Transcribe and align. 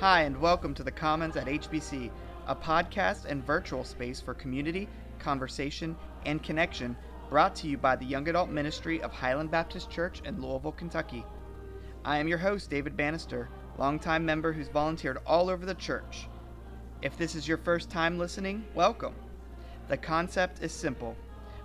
Hi, 0.00 0.24
and 0.24 0.38
welcome 0.38 0.74
to 0.74 0.82
the 0.84 0.90
Commons 0.90 1.38
at 1.38 1.46
HBC, 1.46 2.10
a 2.48 2.54
podcast 2.54 3.24
and 3.24 3.42
virtual 3.42 3.82
space 3.82 4.20
for 4.20 4.34
community, 4.34 4.90
conversation, 5.18 5.96
and 6.26 6.42
connection 6.42 6.94
brought 7.30 7.56
to 7.56 7.66
you 7.66 7.78
by 7.78 7.96
the 7.96 8.04
Young 8.04 8.28
Adult 8.28 8.50
Ministry 8.50 9.00
of 9.00 9.10
Highland 9.10 9.50
Baptist 9.50 9.90
Church 9.90 10.20
in 10.26 10.38
Louisville, 10.38 10.72
Kentucky. 10.72 11.24
I 12.04 12.18
am 12.18 12.28
your 12.28 12.36
host, 12.36 12.68
David 12.68 12.94
Bannister, 12.94 13.48
longtime 13.78 14.22
member 14.22 14.52
who's 14.52 14.68
volunteered 14.68 15.16
all 15.26 15.48
over 15.48 15.64
the 15.64 15.72
church. 15.72 16.28
If 17.00 17.16
this 17.16 17.34
is 17.34 17.48
your 17.48 17.56
first 17.56 17.88
time 17.88 18.18
listening, 18.18 18.66
welcome. 18.74 19.14
The 19.88 19.96
concept 19.96 20.62
is 20.62 20.72
simple. 20.72 21.16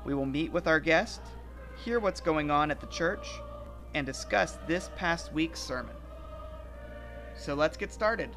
We 0.05 0.13
will 0.13 0.25
meet 0.25 0.53
with 0.53 0.67
our 0.67 0.79
guest, 0.79 1.19
hear 1.83 1.99
what's 1.99 2.21
going 2.21 2.49
on 2.49 2.71
at 2.71 2.79
the 2.79 2.87
church, 2.87 3.27
and 3.93 4.05
discuss 4.05 4.57
this 4.67 4.89
past 4.95 5.33
week's 5.33 5.59
sermon. 5.59 5.97
So 7.41 7.55
let's 7.55 7.75
get 7.75 7.91
started. 7.91 8.29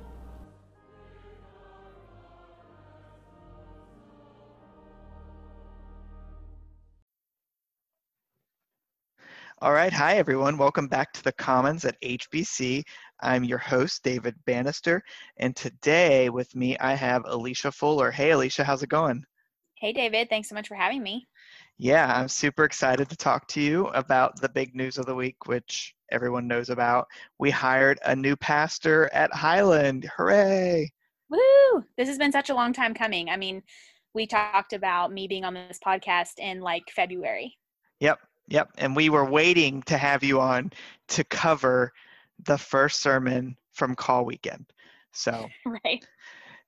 All 9.60 9.72
right. 9.72 9.92
Hi, 9.92 10.16
everyone. 10.16 10.56
Welcome 10.56 10.88
back 10.88 11.12
to 11.12 11.22
the 11.22 11.32
Commons 11.32 11.84
at 11.84 12.00
HBC. 12.00 12.82
I'm 13.20 13.44
your 13.44 13.58
host, 13.58 14.02
David 14.02 14.36
Bannister. 14.46 15.02
And 15.36 15.54
today 15.54 16.30
with 16.30 16.54
me, 16.56 16.78
I 16.78 16.94
have 16.94 17.24
Alecia 17.24 17.74
Fuller. 17.74 18.10
Hey, 18.10 18.30
Alecia, 18.30 18.64
how's 18.64 18.82
it 18.82 18.88
going? 18.88 19.22
Hey, 19.74 19.92
David. 19.92 20.30
Thanks 20.30 20.48
so 20.48 20.54
much 20.54 20.68
for 20.68 20.76
having 20.76 21.02
me. 21.02 21.26
Yeah, 21.78 22.12
I'm 22.14 22.28
super 22.28 22.64
excited 22.64 23.08
to 23.08 23.16
talk 23.16 23.48
to 23.48 23.60
you 23.60 23.88
about 23.88 24.40
the 24.40 24.48
big 24.48 24.76
news 24.76 24.96
of 24.96 25.06
the 25.06 25.14
week, 25.14 25.46
which 25.46 25.94
everyone 26.12 26.46
knows 26.46 26.70
about. 26.70 27.08
We 27.38 27.50
hired 27.50 27.98
a 28.04 28.14
new 28.14 28.36
pastor 28.36 29.10
at 29.12 29.34
Highland. 29.34 30.08
Hooray! 30.16 30.92
Woo! 31.30 31.84
This 31.96 32.08
has 32.08 32.18
been 32.18 32.30
such 32.30 32.50
a 32.50 32.54
long 32.54 32.72
time 32.72 32.94
coming. 32.94 33.28
I 33.28 33.36
mean, 33.36 33.60
we 34.14 34.26
talked 34.26 34.72
about 34.72 35.12
me 35.12 35.26
being 35.26 35.44
on 35.44 35.54
this 35.54 35.80
podcast 35.84 36.38
in 36.38 36.60
like 36.60 36.84
February. 36.94 37.56
Yep, 37.98 38.20
yep. 38.46 38.70
And 38.78 38.94
we 38.94 39.10
were 39.10 39.28
waiting 39.28 39.82
to 39.84 39.98
have 39.98 40.22
you 40.22 40.40
on 40.40 40.70
to 41.08 41.24
cover 41.24 41.92
the 42.46 42.58
first 42.58 43.00
sermon 43.00 43.56
from 43.72 43.96
call 43.96 44.24
weekend. 44.24 44.66
So, 45.12 45.48
right. 45.84 46.06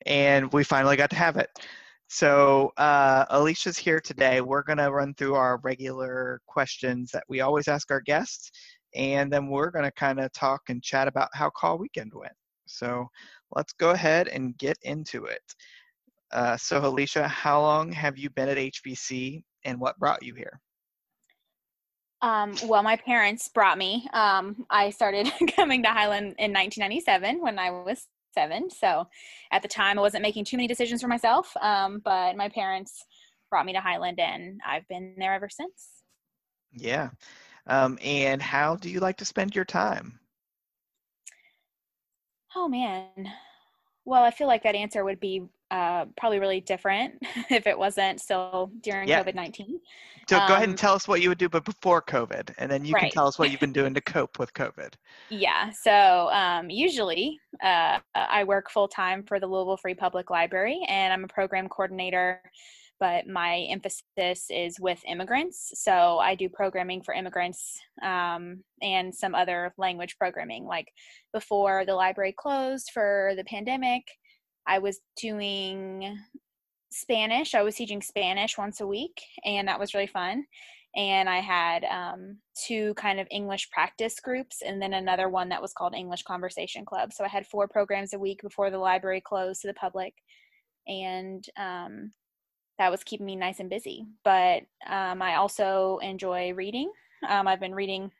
And 0.05 0.53
we 0.53 0.65
finally 0.65 0.97
got 0.97 1.11
to 1.11 1.17
have 1.17 1.37
it. 1.37 1.51
So 2.09 2.73
uh, 2.77 3.27
Alecia's 3.27 3.77
here 3.77 4.01
today. 4.01 4.41
We're 4.41 4.63
going 4.63 4.79
to 4.79 4.93
run 4.93 5.15
through 5.15 5.35
our 5.35 5.59
regular 5.59 6.41
questions 6.47 7.11
that 7.13 7.25
we 7.29 7.41
always 7.41 7.69
ask 7.69 7.91
our 7.91 8.01
guests, 8.01 8.51
and 8.95 9.33
then 9.33 9.49
we're 9.49 9.71
going 9.71 9.85
to 9.85 9.93
kind 9.93 10.21
of 10.21 10.33
talk 10.33 10.63
and 10.69 10.83
chat 10.83 11.09
about 11.09 11.29
how 11.35 11.51
call 11.51 11.79
weekend 11.79 12.13
went. 12.15 12.33
So 12.67 13.07
let's 13.55 13.73
go 13.73 13.91
ahead 13.91 14.29
and 14.29 14.57
get 14.59 14.79
into 14.83 15.25
it. 15.25 15.43
Uh, 16.33 16.57
so 16.57 16.81
Alecia, 16.81 17.27
how 17.27 17.61
long 17.61 17.93
have 17.93 18.19
you 18.19 18.31
been 18.31 18.49
at 18.49 18.57
HBC, 18.57 19.43
and 19.65 19.81
what 19.81 19.99
brought 19.99 20.23
you 20.23 20.35
here? 20.35 20.61
Um, 22.23 22.55
well, 22.65 22.83
my 22.83 22.97
parents 22.97 23.49
brought 23.49 23.79
me. 23.79 24.09
Um, 24.13 24.65
I 24.71 24.91
started 24.91 25.31
coming 25.57 25.83
to 25.83 25.89
Highland 25.89 26.35
in 26.39 26.53
1997 26.53 27.41
when 27.41 27.59
I 27.59 27.71
was 27.71 28.07
seven. 28.37 28.71
So 28.71 29.07
at 29.51 29.63
the 29.63 29.69
time, 29.69 29.99
I 29.99 30.03
wasn't 30.03 30.23
making 30.23 30.45
too 30.45 30.57
many 30.57 30.69
decisions 30.69 31.01
for 31.01 31.09
myself, 31.09 31.57
um, 31.61 32.01
but 32.05 32.37
my 32.37 32.49
parents 32.49 33.05
brought 33.51 33.67
me 33.67 33.73
to 33.73 33.81
Highland, 33.81 34.21
and 34.21 34.61
I've 34.67 34.87
been 34.89 35.15
there 35.19 35.35
ever 35.35 35.49
since. 35.49 36.03
Yeah. 36.73 37.11
Um, 37.67 37.99
and 38.03 38.43
how 38.43 38.77
do 38.77 38.91
you 38.91 39.01
like 39.01 39.17
to 39.19 39.25
spend 39.25 39.55
your 39.55 39.65
time? 39.65 40.21
Oh, 42.55 42.69
man. 42.69 43.33
Well, 44.05 44.23
I 44.23 44.31
feel 44.31 44.47
like 44.47 44.63
that 44.63 44.75
answer 44.75 45.05
would 45.05 45.21
be 45.21 45.43
uh, 45.71 46.07
probably 46.17 46.39
really 46.39 46.61
different 46.61 47.15
if 47.51 47.67
it 47.67 47.79
wasn't 47.79 48.21
still 48.21 48.71
during 48.83 49.09
yeah. 49.09 49.23
COVID 49.23 49.35
19. 49.35 49.81
So 50.29 50.39
um, 50.39 50.49
go 50.49 50.55
ahead 50.55 50.65
and 50.65 50.73
um, 50.73 50.77
tell 50.77 50.95
us 50.95 51.07
what 51.07 51.23
you 51.23 51.29
would 51.29 51.39
do, 51.39 51.49
but 51.49 51.65
before 51.65 52.03
COVID, 52.03 52.55
and 52.59 52.71
then 52.71 52.85
you 52.85 52.95
right. 52.95 53.03
can 53.03 53.11
tell 53.11 53.29
us 53.29 53.39
what 53.39 53.51
you've 53.51 53.61
been 53.61 53.73
doing 53.73 53.95
to 53.95 54.01
cope 54.03 54.39
with 54.39 54.53
COVID. 54.55 54.95
Yeah. 55.31 55.71
So 55.71 56.29
um, 56.33 56.69
usually 56.69 57.41
uh, 57.63 57.99
I 58.15 58.45
work 58.45 58.71
full 58.71 58.89
time 58.89 59.23
for 59.23 59.39
the 59.39 59.47
Louisville 59.47 59.77
Free 59.77 59.95
Public 59.95 60.31
Library, 60.31 60.81
and 60.89 61.13
I'm 61.13 61.25
a 61.25 61.29
program 61.29 61.69
coordinator. 61.69 62.43
But 62.99 63.27
my 63.27 63.59
emphasis 63.69 64.47
is 64.49 64.81
with 64.81 65.05
immigrants. 65.07 65.73
So 65.75 66.19
I 66.19 66.35
do 66.35 66.49
programming 66.49 67.03
for 67.03 67.13
immigrants 67.13 67.79
um, 68.03 68.65
and 68.81 69.15
some 69.15 69.35
other 69.35 69.75
language 69.77 70.17
programming. 70.19 70.65
Like 70.65 70.89
before 71.35 71.85
the 71.85 71.95
library 71.95 72.35
closed 72.35 72.91
for 72.95 73.35
the 73.37 73.45
pandemic, 73.45 74.03
I 74.67 74.79
was 74.79 75.01
doing 75.21 76.19
Spanish. 76.91 77.55
I 77.55 77.63
was 77.63 77.77
teaching 77.77 78.03
Spanish 78.03 78.57
once 78.59 78.81
a 78.81 78.87
week, 78.87 79.21
and 79.45 79.69
that 79.69 79.79
was 79.79 79.95
really 79.95 80.07
fun. 80.07 80.45
And 80.95 81.29
I 81.29 81.41
had 81.41 81.85
um, 81.85 82.39
two 82.67 82.95
kind 82.95 83.21
of 83.21 83.27
English 83.31 83.71
practice 83.71 84.19
groups, 84.19 84.63
and 84.65 84.81
then 84.81 84.95
another 84.95 85.29
one 85.29 85.51
that 85.51 85.61
was 85.61 85.75
called 85.75 85.95
English 85.95 86.23
Conversation 86.23 86.85
Club. 86.87 87.13
So 87.13 87.25
I 87.25 87.29
had 87.29 87.47
four 87.47 87.69
programs 87.69 88.15
a 88.15 88.19
week 88.19 88.41
before 88.43 88.71
the 88.71 88.79
library 88.79 89.21
closed 89.21 89.61
to 89.63 89.69
the 89.69 89.75
public, 89.75 90.15
and 90.87 91.45
um, 91.59 92.13
that 92.79 92.91
was 92.91 93.05
keeping 93.05 93.27
me 93.27 93.37
nice 93.37 93.61
and 93.61 93.69
busy. 93.69 94.07
But 94.25 94.63
um, 94.89 95.21
I 95.21 95.37
also 95.37 95.99
enjoy 96.03 96.55
reading. 96.55 96.91
Um, 97.29 97.47
I've 97.47 97.61
been 97.61 97.75
reading 97.75 98.11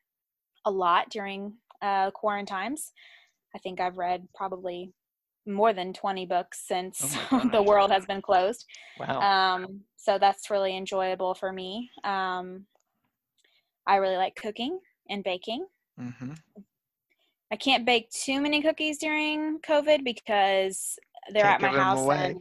a 0.67 0.71
lot 0.71 1.09
during 1.11 1.55
uh, 1.81 2.11
quarantines. 2.11 2.93
I 3.55 3.59
think 3.59 3.81
I've 3.81 3.97
read 3.97 4.29
probably 4.35 4.93
more 5.47 5.73
than 5.73 5.93
20 5.93 6.27
books 6.27 6.65
since 6.67 7.17
oh 7.31 7.49
the 7.53 7.63
world 7.63 7.91
has 7.91 8.05
been 8.07 8.23
closed. 8.23 8.65
Wow. 8.99 9.21
Um, 9.21 9.81
so 9.97 10.19
that's 10.19 10.51
really 10.51 10.77
enjoyable 10.77 11.35
for 11.35 11.53
me. 11.53 11.91
Um, 12.05 12.67
I 13.87 13.97
really 13.97 14.17
like 14.17 14.35
cooking 14.37 14.79
and 15.09 15.23
baking. 15.23 15.67
Mm-hmm. 16.01 16.33
I 17.53 17.57
can't 17.57 17.87
bake 17.87 18.11
too 18.11 18.41
many 18.41 18.61
cookies 18.61 18.99
during 18.99 19.61
COVID 19.61 20.05
because 20.05 20.99
they're 21.33 21.43
Can't 21.43 21.63
at 21.63 21.73
my 21.73 21.79
house 21.79 22.09
and 22.09 22.41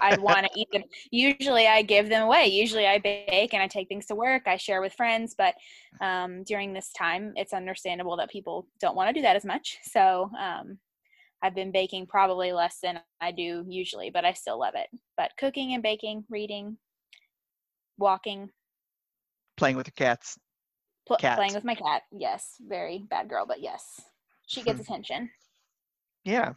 I 0.00 0.16
want 0.20 0.46
to 0.46 0.50
eat 0.56 0.68
them. 0.72 0.82
Usually 1.10 1.66
I 1.66 1.82
give 1.82 2.08
them 2.08 2.22
away. 2.22 2.46
Usually 2.46 2.86
I 2.86 2.98
bake 2.98 3.52
and 3.52 3.62
I 3.62 3.66
take 3.66 3.88
things 3.88 4.06
to 4.06 4.14
work. 4.14 4.42
I 4.46 4.56
share 4.56 4.80
with 4.80 4.92
friends, 4.94 5.34
but 5.36 5.54
um, 6.00 6.42
during 6.44 6.72
this 6.72 6.92
time, 6.92 7.32
it's 7.36 7.52
understandable 7.52 8.16
that 8.16 8.30
people 8.30 8.66
don't 8.80 8.96
want 8.96 9.08
to 9.08 9.12
do 9.12 9.22
that 9.22 9.36
as 9.36 9.44
much. 9.44 9.78
So 9.82 10.30
um, 10.38 10.78
I've 11.42 11.54
been 11.54 11.72
baking 11.72 12.06
probably 12.06 12.52
less 12.52 12.78
than 12.82 13.00
I 13.20 13.32
do 13.32 13.64
usually, 13.68 14.10
but 14.10 14.24
I 14.24 14.32
still 14.32 14.58
love 14.58 14.74
it. 14.76 14.88
But 15.16 15.32
cooking 15.38 15.74
and 15.74 15.82
baking, 15.82 16.24
reading, 16.30 16.76
walking, 17.98 18.50
playing 19.56 19.76
with 19.76 19.86
the 19.86 19.92
cats. 19.92 20.38
Pl- 21.06 21.16
cats. 21.16 21.38
Playing 21.38 21.54
with 21.54 21.64
my 21.64 21.74
cat. 21.74 22.02
Yes, 22.12 22.56
very 22.60 23.04
bad 23.10 23.28
girl, 23.28 23.44
but 23.46 23.60
yes, 23.60 24.00
she 24.46 24.62
gets 24.62 24.78
hmm. 24.78 24.82
attention. 24.82 25.30
Yeah. 26.24 26.52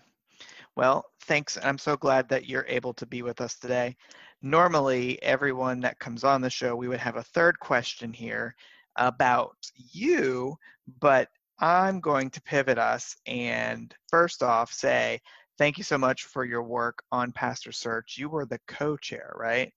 Well, 0.75 1.05
thanks. 1.21 1.57
I'm 1.63 1.77
so 1.77 1.95
glad 1.95 2.29
that 2.29 2.47
you're 2.47 2.65
able 2.67 2.93
to 2.95 3.05
be 3.05 3.21
with 3.21 3.41
us 3.41 3.55
today. 3.55 3.95
Normally, 4.41 5.21
everyone 5.23 5.79
that 5.81 5.99
comes 5.99 6.23
on 6.23 6.41
the 6.41 6.49
show, 6.49 6.75
we 6.75 6.87
would 6.87 6.99
have 6.99 7.15
a 7.15 7.23
third 7.23 7.59
question 7.59 8.13
here 8.13 8.55
about 8.97 9.55
you, 9.75 10.57
but 10.99 11.29
I'm 11.59 11.99
going 11.99 12.29
to 12.31 12.41
pivot 12.41 12.77
us 12.77 13.15
and 13.25 13.93
first 14.09 14.43
off 14.43 14.73
say 14.73 15.19
thank 15.57 15.77
you 15.77 15.83
so 15.83 15.97
much 15.97 16.23
for 16.23 16.45
your 16.45 16.63
work 16.63 17.01
on 17.11 17.31
Pastor 17.31 17.71
Search. 17.71 18.17
You 18.17 18.29
were 18.29 18.45
the 18.45 18.59
co-chair, 18.67 19.33
right? 19.37 19.71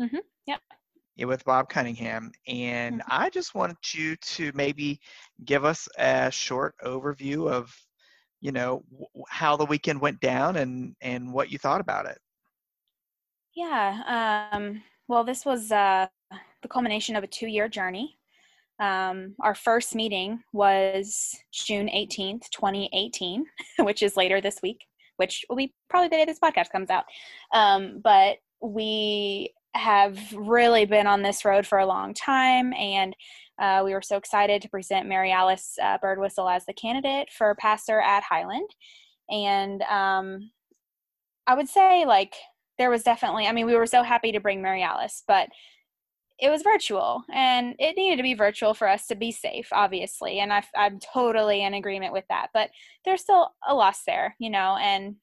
Mm-hmm. 0.00 0.18
Yep. 0.46 0.60
Yeah, 1.16 1.26
with 1.26 1.44
Bob 1.44 1.68
Cunningham, 1.68 2.32
and 2.46 3.00
mm-hmm. 3.00 3.08
I 3.10 3.28
just 3.28 3.54
wanted 3.54 3.76
you 3.92 4.16
to 4.16 4.50
maybe 4.54 4.98
give 5.44 5.64
us 5.64 5.86
a 5.98 6.30
short 6.30 6.74
overview 6.82 7.50
of, 7.50 7.74
you 8.40 8.50
know, 8.50 8.82
w- 8.90 9.24
how 9.28 9.56
the 9.56 9.66
weekend 9.66 10.00
went 10.00 10.20
down 10.20 10.56
and 10.56 10.96
and 11.02 11.32
what 11.32 11.50
you 11.50 11.58
thought 11.58 11.82
about 11.82 12.06
it. 12.06 12.18
Yeah. 13.54 14.48
Um, 14.52 14.82
well, 15.06 15.22
this 15.22 15.44
was 15.44 15.70
uh, 15.70 16.06
the 16.62 16.68
culmination 16.68 17.14
of 17.14 17.24
a 17.24 17.26
two-year 17.26 17.68
journey. 17.68 18.18
Um, 18.82 19.36
our 19.40 19.54
first 19.54 19.94
meeting 19.94 20.42
was 20.52 21.36
June 21.52 21.86
18th, 21.86 22.50
2018, 22.50 23.44
which 23.78 24.02
is 24.02 24.16
later 24.16 24.40
this 24.40 24.58
week, 24.60 24.84
which 25.18 25.44
will 25.48 25.56
be 25.56 25.72
probably 25.88 26.08
the 26.08 26.16
day 26.16 26.24
this 26.24 26.40
podcast 26.40 26.70
comes 26.70 26.90
out. 26.90 27.04
Um, 27.54 28.00
but 28.02 28.38
we 28.60 29.54
have 29.74 30.18
really 30.34 30.84
been 30.84 31.06
on 31.06 31.22
this 31.22 31.44
road 31.44 31.64
for 31.64 31.78
a 31.78 31.86
long 31.86 32.12
time, 32.12 32.72
and 32.74 33.14
uh, 33.60 33.82
we 33.84 33.94
were 33.94 34.02
so 34.02 34.16
excited 34.16 34.60
to 34.62 34.68
present 34.68 35.08
Mary 35.08 35.30
Alice 35.30 35.76
uh, 35.80 35.98
Birdwhistell 35.98 36.52
as 36.52 36.66
the 36.66 36.72
candidate 36.72 37.28
for 37.30 37.54
pastor 37.54 38.00
at 38.00 38.24
Highland. 38.24 38.68
And 39.30 39.80
um, 39.82 40.50
I 41.46 41.54
would 41.54 41.68
say, 41.68 42.04
like, 42.04 42.34
there 42.78 42.90
was 42.90 43.04
definitely, 43.04 43.46
I 43.46 43.52
mean, 43.52 43.66
we 43.66 43.76
were 43.76 43.86
so 43.86 44.02
happy 44.02 44.32
to 44.32 44.40
bring 44.40 44.60
Mary 44.60 44.82
Alice, 44.82 45.22
but 45.28 45.48
it 46.38 46.50
was 46.50 46.62
virtual 46.62 47.22
and 47.32 47.74
it 47.78 47.96
needed 47.96 48.16
to 48.16 48.22
be 48.22 48.34
virtual 48.34 48.74
for 48.74 48.88
us 48.88 49.06
to 49.06 49.14
be 49.14 49.30
safe 49.30 49.68
obviously 49.72 50.40
and 50.40 50.52
i 50.52 50.62
am 50.74 50.98
totally 50.98 51.62
in 51.62 51.74
agreement 51.74 52.12
with 52.12 52.24
that 52.28 52.48
but 52.52 52.70
there's 53.04 53.20
still 53.20 53.50
a 53.68 53.74
loss 53.74 54.02
there 54.06 54.34
you 54.38 54.50
know 54.50 54.76
and 54.80 55.16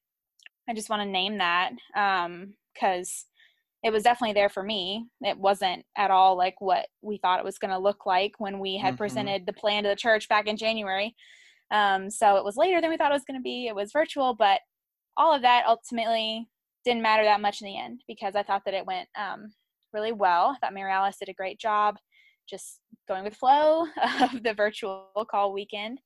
I 0.70 0.74
just 0.74 0.90
want 0.90 1.02
to 1.02 1.10
name 1.10 1.40
that 1.40 1.72
because 1.94 3.26
um, 3.26 3.84
it 3.84 3.92
was 3.92 4.04
definitely 4.04 4.34
there 4.34 4.50
for 4.50 4.62
me. 4.62 5.08
It 5.22 5.38
wasn't 5.38 5.84
at 5.98 6.12
all 6.12 6.38
like 6.38 6.62
what 6.62 6.86
we 7.02 7.18
thought 7.18 7.40
it 7.40 7.46
was 7.46 7.58
going 7.58 7.72
to 7.72 7.80
look 7.80 8.06
like 8.06 8.34
when 8.38 8.60
we 8.60 8.78
had 8.78 8.94
mm-hmm. 8.94 8.98
presented 8.98 9.46
the 9.46 9.54
plan 9.54 9.84
to 9.84 9.90
the 9.90 9.96
church 9.96 10.30
back 10.30 10.46
in 10.46 10.58
January. 10.58 11.16
Um, 11.72 12.12
so 12.12 12.36
it 12.36 12.44
was 12.44 12.56
later 12.56 12.82
than 12.82 12.92
we 12.92 12.98
thought 12.98 13.12
it 13.12 13.16
was 13.16 13.26
going 13.26 13.40
to 13.40 13.44
be. 13.44 13.66
It 13.66 13.76
was 13.76 13.92
virtual, 13.92 14.36
but 14.36 14.62
all 15.18 15.34
of 15.34 15.42
that 15.42 15.66
ultimately 15.68 16.48
didn't 16.86 17.02
matter 17.02 17.24
that 17.24 17.42
much 17.42 17.62
in 17.62 17.66
the 17.66 17.80
end 17.80 18.02
because 18.08 18.36
I 18.36 18.44
thought 18.44 18.62
that 18.66 18.76
it 18.76 18.86
went 18.86 19.10
um, 19.18 19.52
really 19.94 20.12
well. 20.12 20.56
I 20.56 20.58
thought 20.60 20.74
Mary 20.74 20.92
Alice 20.92 21.18
did 21.20 21.30
a 21.30 21.34
great 21.34 21.60
job 21.60 21.98
just 22.50 22.80
going 23.08 23.24
with 23.24 23.36
flow 23.36 23.86
of 24.22 24.44
the 24.44 24.54
virtual 24.54 25.10
call 25.30 25.54
weekend 25.54 26.00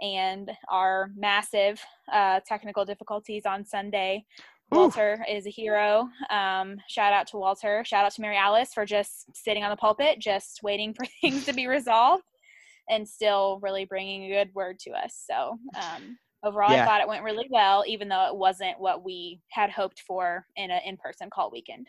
and 0.00 0.50
our 0.70 1.10
massive 1.16 1.80
uh, 2.12 2.40
technical 2.46 2.84
difficulties 2.84 3.44
on 3.46 3.64
Sunday. 3.64 4.24
Walter 4.70 5.24
is 5.28 5.46
a 5.46 5.50
hero. 5.50 6.08
Um, 6.30 6.76
shout 6.88 7.12
out 7.12 7.26
to 7.28 7.36
Walter. 7.36 7.82
Shout 7.84 8.04
out 8.04 8.12
to 8.12 8.20
Mary 8.20 8.36
Alice 8.36 8.72
for 8.72 8.86
just 8.86 9.26
sitting 9.34 9.64
on 9.64 9.70
the 9.70 9.76
pulpit, 9.76 10.20
just 10.20 10.60
waiting 10.62 10.94
for 10.94 11.04
things 11.20 11.44
to 11.46 11.52
be 11.52 11.66
resolved 11.66 12.22
and 12.88 13.06
still 13.06 13.58
really 13.62 13.84
bringing 13.84 14.24
a 14.24 14.36
good 14.36 14.50
word 14.54 14.78
to 14.80 14.90
us. 14.90 15.24
So, 15.28 15.58
um, 15.76 16.16
overall, 16.44 16.72
yeah. 16.72 16.82
I 16.82 16.86
thought 16.86 17.00
it 17.00 17.08
went 17.08 17.24
really 17.24 17.46
well, 17.50 17.84
even 17.86 18.08
though 18.08 18.26
it 18.26 18.36
wasn't 18.36 18.78
what 18.80 19.04
we 19.04 19.40
had 19.50 19.70
hoped 19.70 20.02
for 20.06 20.46
in 20.56 20.70
an 20.70 20.80
in 20.86 20.96
person 20.96 21.30
call 21.30 21.50
weekend. 21.50 21.88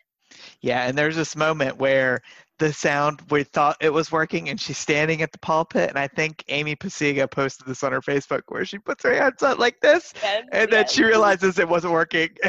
Yeah, 0.61 0.87
and 0.87 0.97
there's 0.97 1.15
this 1.15 1.35
moment 1.35 1.77
where 1.77 2.21
the 2.61 2.71
sound 2.71 3.19
we 3.31 3.43
thought 3.43 3.75
it 3.81 3.91
was 3.91 4.11
working 4.11 4.49
and 4.49 4.61
she's 4.61 4.77
standing 4.77 5.23
at 5.23 5.31
the 5.31 5.39
pulpit 5.39 5.89
and 5.89 5.97
I 5.97 6.07
think 6.07 6.43
Amy 6.47 6.75
Pasiga 6.75 7.29
posted 7.29 7.65
this 7.65 7.83
on 7.83 7.91
her 7.91 8.01
Facebook 8.01 8.43
where 8.49 8.63
she 8.65 8.77
puts 8.77 9.03
her 9.03 9.15
hands 9.15 9.41
up 9.41 9.57
like 9.57 9.79
this 9.81 10.13
yes, 10.21 10.43
and 10.51 10.69
yes. 10.69 10.69
then 10.69 10.87
she 10.87 11.03
realizes 11.03 11.57
it 11.57 11.67
wasn't 11.67 11.93
working. 11.93 12.29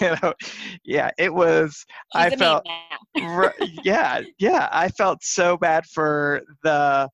you 0.00 0.16
know, 0.20 0.34
yeah, 0.82 1.12
it 1.18 1.32
was 1.32 1.86
she's 2.12 2.20
I 2.20 2.30
felt 2.30 2.66
yeah, 3.84 4.22
yeah, 4.40 4.68
I 4.72 4.88
felt 4.88 5.22
so 5.22 5.56
bad 5.56 5.86
for 5.86 6.42
the 6.64 7.08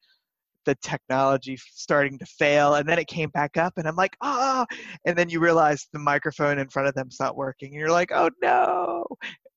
the 0.66 0.74
technology 0.82 1.56
starting 1.56 2.18
to 2.18 2.26
fail 2.26 2.74
and 2.74 2.88
then 2.88 2.98
it 2.98 3.06
came 3.06 3.30
back 3.30 3.56
up 3.56 3.72
and 3.76 3.88
i'm 3.88 3.96
like 3.96 4.16
ah! 4.20 4.66
Oh! 4.70 4.76
and 5.06 5.16
then 5.16 5.28
you 5.28 5.40
realize 5.40 5.88
the 5.92 5.98
microphone 5.98 6.58
in 6.58 6.68
front 6.68 6.88
of 6.88 6.94
them's 6.94 7.16
not 7.18 7.36
working 7.36 7.68
and 7.68 7.80
you're 7.80 7.90
like 7.90 8.12
oh 8.12 8.28
no! 8.42 9.04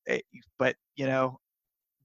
Eh, 0.08 0.20
but 0.58 0.76
you 0.96 1.06
know 1.06 1.38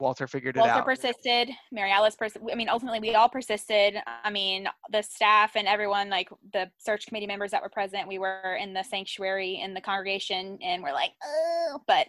walter 0.01 0.27
figured 0.27 0.57
walter 0.57 0.69
it 0.69 0.73
out. 0.73 0.87
walter 0.87 1.01
persisted 1.01 1.51
mary 1.71 1.93
alice 1.93 2.17
pers- 2.17 2.37
i 2.51 2.55
mean 2.55 2.69
ultimately 2.69 2.99
we 2.99 3.15
all 3.15 3.29
persisted 3.29 3.97
i 4.25 4.31
mean 4.31 4.67
the 4.91 5.01
staff 5.01 5.53
and 5.55 5.69
everyone 5.69 6.11
like 6.11 6.29
the 6.53 6.69
search 6.79 7.07
committee 7.07 7.29
members 7.29 7.53
that 7.53 7.63
were 7.63 7.69
present 7.69 8.09
we 8.09 8.19
were 8.19 8.59
in 8.61 8.75
the 8.75 8.83
sanctuary 8.83 9.61
in 9.63 9.73
the 9.73 9.81
congregation 9.81 10.59
and 10.63 10.83
we're 10.83 10.93
like 10.93 11.13
oh 11.25 11.79
but 11.87 12.09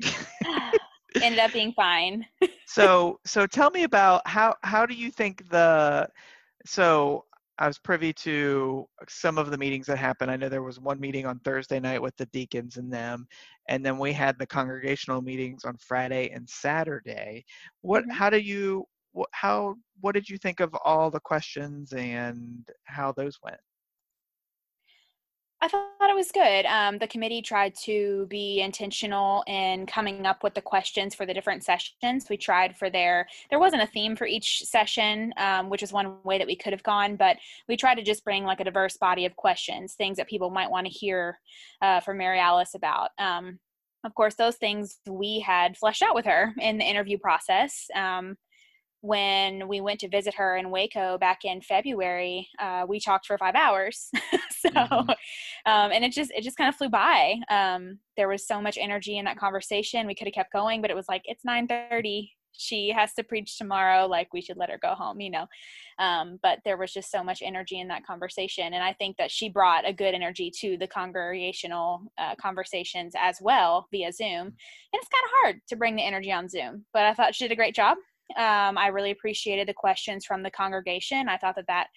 ended 1.22 1.40
up 1.40 1.52
being 1.52 1.72
fine. 1.72 2.26
So 2.66 3.20
so 3.24 3.46
tell 3.46 3.70
me 3.70 3.84
about 3.84 4.26
how 4.26 4.54
how 4.62 4.86
do 4.86 4.94
you 4.94 5.10
think 5.10 5.48
the 5.50 6.08
so 6.66 7.24
I 7.58 7.68
was 7.68 7.78
privy 7.78 8.12
to 8.14 8.88
some 9.08 9.38
of 9.38 9.50
the 9.50 9.58
meetings 9.58 9.86
that 9.86 9.98
happened. 9.98 10.30
I 10.30 10.36
know 10.36 10.48
there 10.48 10.62
was 10.62 10.80
one 10.80 10.98
meeting 10.98 11.24
on 11.24 11.38
Thursday 11.40 11.78
night 11.78 12.02
with 12.02 12.16
the 12.16 12.26
deacons 12.26 12.78
and 12.78 12.92
them, 12.92 13.26
and 13.68 13.84
then 13.84 13.98
we 13.98 14.12
had 14.12 14.38
the 14.38 14.46
congregational 14.46 15.22
meetings 15.22 15.64
on 15.64 15.76
Friday 15.76 16.30
and 16.30 16.48
Saturday. 16.48 17.44
What? 17.82 18.02
Mm-hmm. 18.02 18.10
How 18.10 18.30
do 18.30 18.38
you? 18.38 18.84
What, 19.12 19.28
how? 19.32 19.76
What 20.00 20.12
did 20.12 20.28
you 20.28 20.38
think 20.38 20.60
of 20.60 20.74
all 20.84 21.10
the 21.10 21.20
questions 21.20 21.92
and 21.92 22.68
how 22.84 23.12
those 23.12 23.38
went? 23.42 23.60
I 25.60 25.68
thought 25.68 26.10
it 26.10 26.14
was 26.14 26.30
good. 26.30 26.66
Um, 26.66 26.98
the 26.98 27.06
committee 27.06 27.40
tried 27.40 27.74
to 27.84 28.26
be 28.28 28.60
intentional 28.60 29.42
in 29.46 29.86
coming 29.86 30.26
up 30.26 30.42
with 30.42 30.52
the 30.52 30.60
questions 30.60 31.14
for 31.14 31.24
the 31.24 31.32
different 31.32 31.64
sessions. 31.64 32.26
We 32.28 32.36
tried 32.36 32.76
for 32.76 32.90
their, 32.90 33.26
there 33.48 33.58
wasn't 33.58 33.82
a 33.82 33.86
theme 33.86 34.14
for 34.14 34.26
each 34.26 34.62
session, 34.64 35.32
um, 35.38 35.70
which 35.70 35.82
is 35.82 35.92
one 35.92 36.16
way 36.22 36.36
that 36.36 36.46
we 36.46 36.56
could 36.56 36.74
have 36.74 36.82
gone, 36.82 37.16
but 37.16 37.38
we 37.66 37.78
tried 37.78 37.94
to 37.94 38.02
just 38.02 38.24
bring 38.24 38.44
like 38.44 38.60
a 38.60 38.64
diverse 38.64 38.98
body 38.98 39.24
of 39.24 39.36
questions, 39.36 39.94
things 39.94 40.18
that 40.18 40.28
people 40.28 40.50
might 40.50 40.70
want 40.70 40.86
to 40.86 40.92
hear 40.92 41.38
uh, 41.80 42.00
from 42.00 42.18
Mary 42.18 42.38
Alice 42.38 42.74
about. 42.74 43.10
Um, 43.18 43.58
of 44.04 44.14
course, 44.14 44.34
those 44.34 44.56
things 44.56 44.98
we 45.08 45.40
had 45.40 45.78
fleshed 45.78 46.02
out 46.02 46.14
with 46.14 46.26
her 46.26 46.52
in 46.60 46.76
the 46.76 46.84
interview 46.84 47.16
process. 47.16 47.86
Um, 47.94 48.36
when 49.00 49.68
we 49.68 49.82
went 49.82 50.00
to 50.00 50.08
visit 50.08 50.34
her 50.34 50.56
in 50.56 50.70
Waco 50.70 51.18
back 51.18 51.44
in 51.44 51.60
February, 51.60 52.48
uh, 52.58 52.86
we 52.88 52.98
talked 52.98 53.26
for 53.26 53.36
five 53.36 53.54
hours. 53.54 54.10
so, 54.68 54.70
mm-hmm. 54.70 55.10
um, 55.70 55.92
and 55.92 56.04
it 56.04 56.12
just 56.12 56.30
it 56.34 56.42
just 56.42 56.56
kind 56.56 56.68
of 56.68 56.74
flew 56.74 56.88
by. 56.88 57.36
Um, 57.50 57.98
there 58.16 58.28
was 58.28 58.46
so 58.46 58.60
much 58.60 58.78
energy 58.80 59.18
in 59.18 59.24
that 59.26 59.38
conversation. 59.38 60.06
We 60.06 60.14
could 60.14 60.26
have 60.26 60.34
kept 60.34 60.52
going, 60.52 60.80
but 60.80 60.90
it 60.90 60.96
was 60.96 61.08
like 61.08 61.22
it's 61.24 61.44
nine 61.44 61.68
thirty. 61.68 62.32
She 62.56 62.90
has 62.90 63.12
to 63.14 63.24
preach 63.24 63.58
tomorrow. 63.58 64.06
Like 64.06 64.32
we 64.32 64.40
should 64.40 64.56
let 64.56 64.70
her 64.70 64.78
go 64.80 64.94
home, 64.94 65.20
you 65.20 65.30
know. 65.30 65.46
Um, 65.98 66.38
but 66.42 66.60
there 66.64 66.76
was 66.76 66.92
just 66.92 67.10
so 67.10 67.22
much 67.22 67.42
energy 67.42 67.80
in 67.80 67.88
that 67.88 68.06
conversation, 68.06 68.72
and 68.72 68.82
I 68.82 68.94
think 68.94 69.16
that 69.18 69.30
she 69.30 69.48
brought 69.48 69.86
a 69.86 69.92
good 69.92 70.14
energy 70.14 70.50
to 70.60 70.78
the 70.78 70.86
congregational 70.86 72.02
uh, 72.16 72.34
conversations 72.40 73.12
as 73.20 73.38
well 73.42 73.86
via 73.90 74.12
Zoom. 74.12 74.46
And 74.46 74.54
it's 74.94 75.08
kind 75.08 75.24
of 75.24 75.30
hard 75.42 75.60
to 75.68 75.76
bring 75.76 75.96
the 75.96 76.06
energy 76.06 76.32
on 76.32 76.48
Zoom, 76.48 76.86
but 76.92 77.04
I 77.04 77.12
thought 77.14 77.34
she 77.34 77.44
did 77.44 77.52
a 77.52 77.56
great 77.56 77.74
job. 77.74 77.98
Um, 78.36 78.78
I 78.78 78.88
really 78.88 79.10
appreciated 79.10 79.68
the 79.68 79.74
questions 79.74 80.24
from 80.24 80.42
the 80.42 80.50
congregation. 80.50 81.28
I 81.28 81.36
thought 81.36 81.56
that 81.56 81.66
that 81.66 81.88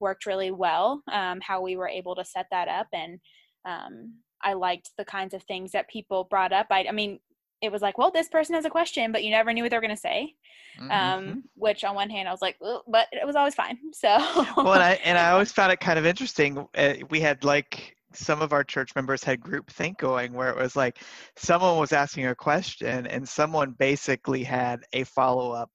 worked 0.00 0.26
really 0.26 0.50
well, 0.50 1.02
um, 1.12 1.40
how 1.40 1.60
we 1.60 1.76
were 1.76 1.88
able 1.88 2.14
to 2.16 2.24
set 2.24 2.46
that 2.50 2.68
up. 2.68 2.86
And 2.92 3.18
um, 3.64 4.14
I 4.42 4.54
liked 4.54 4.90
the 4.96 5.04
kinds 5.04 5.34
of 5.34 5.42
things 5.42 5.72
that 5.72 5.88
people 5.88 6.24
brought 6.24 6.52
up. 6.52 6.66
I, 6.70 6.86
I, 6.88 6.92
mean, 6.92 7.18
it 7.62 7.72
was 7.72 7.82
like, 7.82 7.98
well, 7.98 8.10
this 8.10 8.28
person 8.28 8.54
has 8.54 8.64
a 8.64 8.70
question, 8.70 9.12
but 9.12 9.24
you 9.24 9.30
never 9.30 9.52
knew 9.52 9.62
what 9.62 9.70
they 9.70 9.76
were 9.76 9.82
going 9.82 9.94
to 9.94 10.00
say. 10.00 10.34
Um, 10.78 10.90
mm-hmm. 10.90 11.38
which 11.54 11.84
on 11.84 11.94
one 11.94 12.10
hand, 12.10 12.28
I 12.28 12.32
was 12.32 12.42
like, 12.42 12.58
but 12.60 13.08
it 13.10 13.26
was 13.26 13.34
always 13.34 13.54
fine. 13.54 13.78
So, 13.94 14.08
well, 14.56 14.74
and 14.74 14.82
I, 14.82 15.00
and 15.04 15.16
I 15.16 15.30
always 15.32 15.50
found 15.50 15.72
it 15.72 15.80
kind 15.80 15.98
of 15.98 16.04
interesting. 16.04 16.68
Uh, 16.76 16.94
we 17.08 17.18
had 17.20 17.44
like 17.44 17.96
some 18.12 18.42
of 18.42 18.52
our 18.52 18.64
church 18.64 18.94
members 18.94 19.24
had 19.24 19.40
group 19.40 19.70
think 19.70 19.98
going 19.98 20.32
where 20.32 20.50
it 20.50 20.56
was 20.56 20.76
like 20.76 20.98
someone 21.36 21.78
was 21.78 21.92
asking 21.92 22.26
a 22.26 22.34
question 22.34 23.06
and 23.06 23.28
someone 23.28 23.72
basically 23.72 24.42
had 24.42 24.80
a 24.92 25.04
follow 25.04 25.50
up 25.52 25.70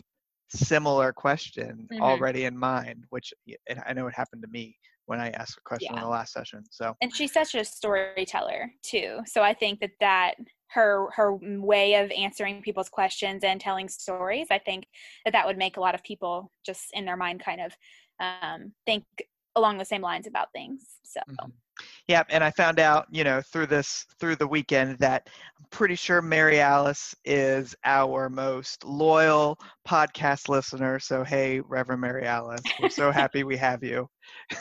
similar 0.52 1.14
question 1.14 1.88
mm-hmm. 1.92 2.02
already 2.02 2.46
in 2.46 2.58
mind, 2.58 3.06
which 3.10 3.34
I 3.86 3.94
know 3.94 4.08
it 4.08 4.14
happened 4.14 4.42
to 4.44 4.50
me 4.50 4.76
when 5.06 5.20
I 5.20 5.30
asked 5.32 5.58
a 5.58 5.62
question 5.62 5.90
yeah. 5.92 6.00
in 6.00 6.04
the 6.04 6.10
last 6.10 6.34
session. 6.34 6.64
So, 6.70 6.96
and 7.02 7.14
she's 7.16 7.34
such 7.34 7.56
a 7.56 7.66
storyteller 7.66 8.72
too. 8.84 9.20
So 9.26 9.42
I 9.42 9.54
think 9.54 9.80
that 9.80 9.92
that 10.00 10.36
her 10.70 11.10
her 11.16 11.36
way 11.42 11.96
of 11.96 12.12
answering 12.12 12.62
people's 12.62 12.90
questions 12.90 13.44
and 13.44 13.60
telling 13.60 13.90
stories, 13.90 14.48
I 14.52 14.60
think 14.60 14.88
that 15.26 15.32
that 15.32 15.46
would 15.46 15.58
make 15.58 15.78
a 15.78 15.82
lot 15.82 15.96
of 15.96 16.04
people 16.04 16.52
just 16.66 16.92
in 16.94 17.06
their 17.06 17.18
mind 17.18 17.44
kind 17.44 17.62
of 17.62 17.76
um, 18.20 18.72
think 18.86 19.04
along 19.56 19.78
the 19.78 19.86
same 19.86 20.02
lines 20.02 20.28
about 20.28 20.48
things. 20.54 20.86
So. 21.04 21.20
Mm-hmm. 21.30 21.50
Yeah, 22.08 22.24
and 22.30 22.44
I 22.44 22.52
found 22.52 22.80
out, 22.80 23.06
you 23.10 23.24
know, 23.24 23.42
through 23.42 23.68
this 23.68 24.06
through 24.20 24.36
the 24.36 24.48
weekend 24.48 24.98
that 25.00 25.30
I'm 25.60 25.66
pretty 25.72 25.96
sure 25.96 26.22
Mary 26.22 26.60
Alice 26.60 27.16
is 27.26 27.76
our 27.86 28.30
most 28.30 28.84
loyal 28.84 29.58
podcast 29.88 30.50
listener. 30.50 31.00
So 31.00 31.24
hey, 31.24 31.60
Reverend 31.62 32.02
Mary 32.02 32.26
Alice, 32.26 32.62
we're 32.82 32.90
so 32.90 33.12
happy 33.12 33.44
we 33.44 33.58
have 33.58 33.84
you. 33.84 34.10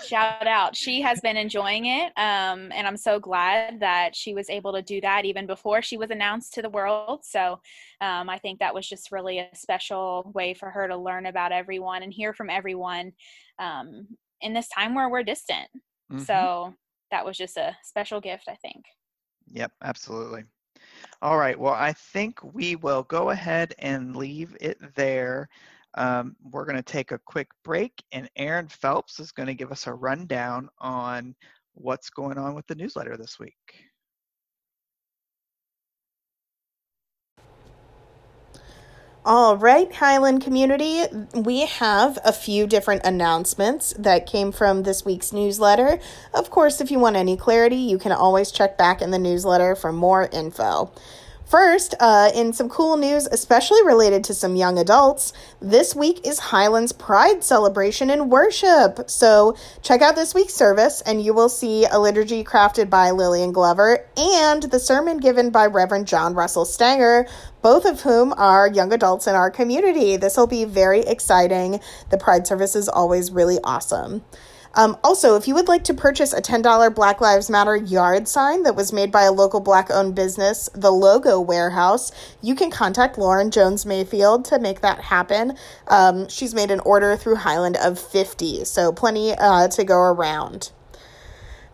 Shout 0.07 0.47
out. 0.47 0.77
She 0.77 1.01
has 1.03 1.21
been 1.21 1.37
enjoying 1.37 1.87
it. 1.87 2.13
Um, 2.17 2.71
and 2.73 2.87
I'm 2.87 2.97
so 2.97 3.19
glad 3.19 3.81
that 3.81 4.15
she 4.15 4.35
was 4.35 4.49
able 4.49 4.73
to 4.73 4.83
do 4.83 5.01
that 5.01 5.25
even 5.25 5.47
before 5.47 5.83
she 5.83 5.97
was 5.97 6.11
announced 6.11 6.55
to 6.55 6.63
the 6.63 6.71
world. 6.71 7.21
So 7.25 7.61
um, 8.01 8.29
I 8.31 8.39
think 8.39 8.61
that 8.61 8.75
was 8.75 8.89
just 8.89 9.13
really 9.13 9.39
a 9.39 9.49
special 9.55 10.31
way 10.35 10.55
for 10.55 10.71
her 10.71 10.89
to 10.89 10.97
learn 10.97 11.27
about 11.27 11.53
everyone 11.53 12.03
and 12.03 12.13
hear 12.13 12.33
from 12.33 12.51
everyone 12.51 13.13
um, 13.59 14.07
in 14.41 14.53
this 14.53 14.69
time 14.69 14.95
where 14.95 15.09
we're 15.09 15.23
distant. 15.23 15.69
Mm-hmm. 16.13 16.23
So 16.25 16.75
that 17.11 17.25
was 17.25 17.37
just 17.37 17.57
a 17.57 17.77
special 17.83 18.21
gift, 18.21 18.45
I 18.49 18.55
think. 18.57 18.85
Yep, 19.53 19.73
absolutely. 19.83 20.45
All 21.23 21.37
right. 21.37 21.59
Well, 21.59 21.75
I 21.75 21.93
think 21.93 22.39
we 22.55 22.77
will 22.77 23.03
go 23.05 23.31
ahead 23.31 23.75
and 23.79 24.17
leave 24.17 24.57
it 24.61 24.79
there. 24.95 25.49
Um, 25.95 26.37
we're 26.51 26.65
going 26.65 26.77
to 26.77 26.83
take 26.83 27.11
a 27.11 27.19
quick 27.19 27.49
break, 27.65 27.93
and 28.13 28.31
Aaron 28.37 28.69
Phelps 28.69 29.19
is 29.19 29.33
going 29.33 29.49
to 29.49 29.55
give 29.55 29.73
us 29.73 29.87
a 29.87 29.93
rundown 29.93 30.69
on 30.79 31.35
what's 31.75 32.11
going 32.11 32.39
on 32.39 32.55
with 32.55 32.67
the 32.69 32.75
newsletter 32.75 33.17
this 33.17 33.39
week. 33.39 33.90
All 39.23 39.59
right, 39.59 39.93
Highland 39.93 40.43
community, 40.43 41.05
we 41.35 41.67
have 41.67 42.19
a 42.25 42.33
few 42.33 42.67
different 42.67 43.05
announcements 43.05 43.93
that 43.99 44.25
came 44.25 44.51
from 44.51 44.83
this 44.83 45.05
week's 45.05 45.31
newsletter. 45.31 46.01
Of 46.33 46.49
course, 46.49 46.81
if 46.81 46.91
you 46.91 46.99
want 46.99 47.17
any 47.17 47.37
clarity, 47.37 47.77
you 47.77 47.99
can 47.99 48.13
always 48.13 48.51
check 48.51 48.79
back 48.79 49.03
in 49.03 49.11
the 49.11 49.19
newsletter 49.19 49.77
for 49.77 49.93
more 49.93 50.27
info. 50.33 50.91
First, 51.51 51.97
uh, 51.99 52.31
in 52.33 52.53
some 52.53 52.69
cool 52.69 52.97
news, 52.97 53.27
especially 53.27 53.83
related 53.83 54.23
to 54.23 54.35
some 54.35 54.55
young 54.55 54.79
adults, 54.79 55.33
this 55.61 55.97
week 55.97 56.25
is 56.25 56.39
Highlands 56.39 56.93
Pride 56.93 57.43
celebration 57.43 58.09
and 58.09 58.31
worship. 58.31 59.11
So 59.11 59.57
check 59.83 60.01
out 60.01 60.15
this 60.15 60.33
week's 60.33 60.55
service, 60.55 61.01
and 61.01 61.21
you 61.21 61.35
will 61.35 61.49
see 61.49 61.87
a 61.87 61.99
liturgy 61.99 62.45
crafted 62.45 62.89
by 62.89 63.11
Lillian 63.11 63.51
Glover 63.51 64.07
and 64.17 64.63
the 64.63 64.79
sermon 64.79 65.19
given 65.19 65.51
by 65.51 65.67
Reverend 65.67 66.07
John 66.07 66.35
Russell 66.35 66.65
Stanger, 66.65 67.27
both 67.63 67.85
of 67.85 68.03
whom 68.03 68.33
are 68.37 68.69
young 68.69 68.93
adults 68.93 69.27
in 69.27 69.35
our 69.35 69.51
community. 69.51 70.17
This 70.17 70.37
will 70.37 70.47
be 70.47 70.65
very 70.65 71.01
exciting. 71.01 71.81
The 72.11 72.17
Pride 72.17 72.47
service 72.47 72.77
is 72.77 72.89
always 72.89 73.33
really 73.33 73.59
awesome. 73.65 74.23
Um, 74.75 74.97
also, 75.03 75.37
if 75.37 75.49
you 75.49 75.55
would 75.55 75.69
like 75.69 75.85
to 75.85 75.95
purchase 75.95 76.33
a 76.33 76.41
$10 76.41 76.95
Black 76.95 77.21
Lives 77.21 77.51
Matter 77.51 77.77
yard 77.77 78.29
sign 78.29 78.63
that 78.63 78.77
was 78.77 78.93
made 78.93 79.11
by 79.11 79.23
a 79.23 79.33
local 79.33 79.61
black 79.61 79.91
owned 79.91 80.15
business, 80.15 80.69
the 80.75 80.93
Logo 80.93 81.41
Warehouse, 81.41 82.13
you 82.41 82.55
can 82.55 82.71
contact 82.71 83.19
Lauren 83.19 83.51
Jones 83.51 83.85
Mayfield 83.85 84.45
to 84.47 84.59
make 84.59 84.81
that 84.81 85.01
happen. 85.01 85.57
Um, 85.89 86.29
she's 86.29 86.55
made 86.55 86.71
an 86.71 86.81
order 86.81 87.17
through 87.17 87.37
Highland 87.37 87.77
of 87.77 87.99
50, 87.99 88.65
so 88.65 88.93
plenty 88.93 89.33
uh, 89.33 89.69
to 89.69 89.85
go 89.85 89.99
around. 89.99 90.71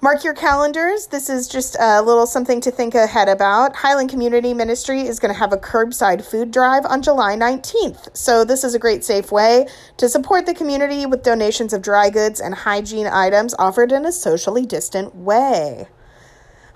Mark 0.03 0.25
your 0.25 0.35
calendars. 0.35 1.07
This 1.07 1.31
is 1.31 1.49
just 1.49 1.75
a 1.81 2.03
little 2.03 2.27
something 2.27 2.61
to 2.61 2.71
think 2.71 2.95
ahead 2.95 3.31
about. 3.31 3.77
Highland 3.77 4.11
Community 4.11 4.53
Ministry 4.53 5.01
is 5.01 5.19
going 5.19 5.33
to 5.33 5.39
have 5.39 5.55
a 5.55 5.57
curbside 5.57 6.23
food 6.23 6.51
drive 6.51 6.85
on 6.85 7.01
July 7.01 7.35
19th. 7.35 8.15
So, 8.15 8.45
this 8.45 8.63
is 8.63 8.75
a 8.75 8.79
great, 8.79 9.05
safe 9.05 9.33
way 9.33 9.67
to 9.97 10.11
support 10.11 10.45
the 10.45 10.53
community 10.53 11.07
with 11.07 11.23
donations 11.23 11.73
of 11.73 11.81
dry 11.81 12.11
goods 12.11 12.41
and 12.41 12.55
hygiene 12.55 13.07
items 13.07 13.55
offered 13.59 13.91
in 13.91 14.05
a 14.05 14.13
socially 14.13 14.67
distant 14.67 15.15
way. 15.17 15.89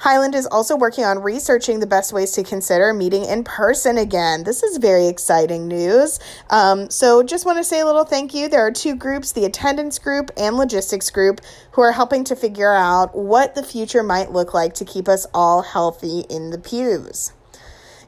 Highland 0.00 0.34
is 0.34 0.46
also 0.46 0.76
working 0.76 1.04
on 1.04 1.22
researching 1.22 1.78
the 1.78 1.86
best 1.86 2.10
ways 2.10 2.32
to 2.32 2.42
consider 2.42 2.94
meeting 2.94 3.26
in 3.26 3.44
person 3.44 3.98
again. 3.98 4.44
This 4.44 4.62
is 4.62 4.78
very 4.78 5.08
exciting 5.08 5.68
news. 5.68 6.18
Um, 6.48 6.88
so, 6.88 7.22
just 7.22 7.44
want 7.44 7.58
to 7.58 7.64
say 7.64 7.80
a 7.80 7.84
little 7.84 8.06
thank 8.06 8.32
you. 8.32 8.48
There 8.48 8.66
are 8.66 8.70
two 8.70 8.96
groups 8.96 9.32
the 9.32 9.44
attendance 9.44 9.98
group 9.98 10.30
and 10.38 10.56
logistics 10.56 11.10
group 11.10 11.42
who 11.72 11.82
are 11.82 11.92
helping 11.92 12.24
to 12.24 12.34
figure 12.34 12.72
out 12.72 13.14
what 13.14 13.54
the 13.54 13.62
future 13.62 14.02
might 14.02 14.32
look 14.32 14.54
like 14.54 14.72
to 14.74 14.86
keep 14.86 15.06
us 15.06 15.26
all 15.34 15.60
healthy 15.60 16.20
in 16.30 16.48
the 16.48 16.58
pews. 16.58 17.34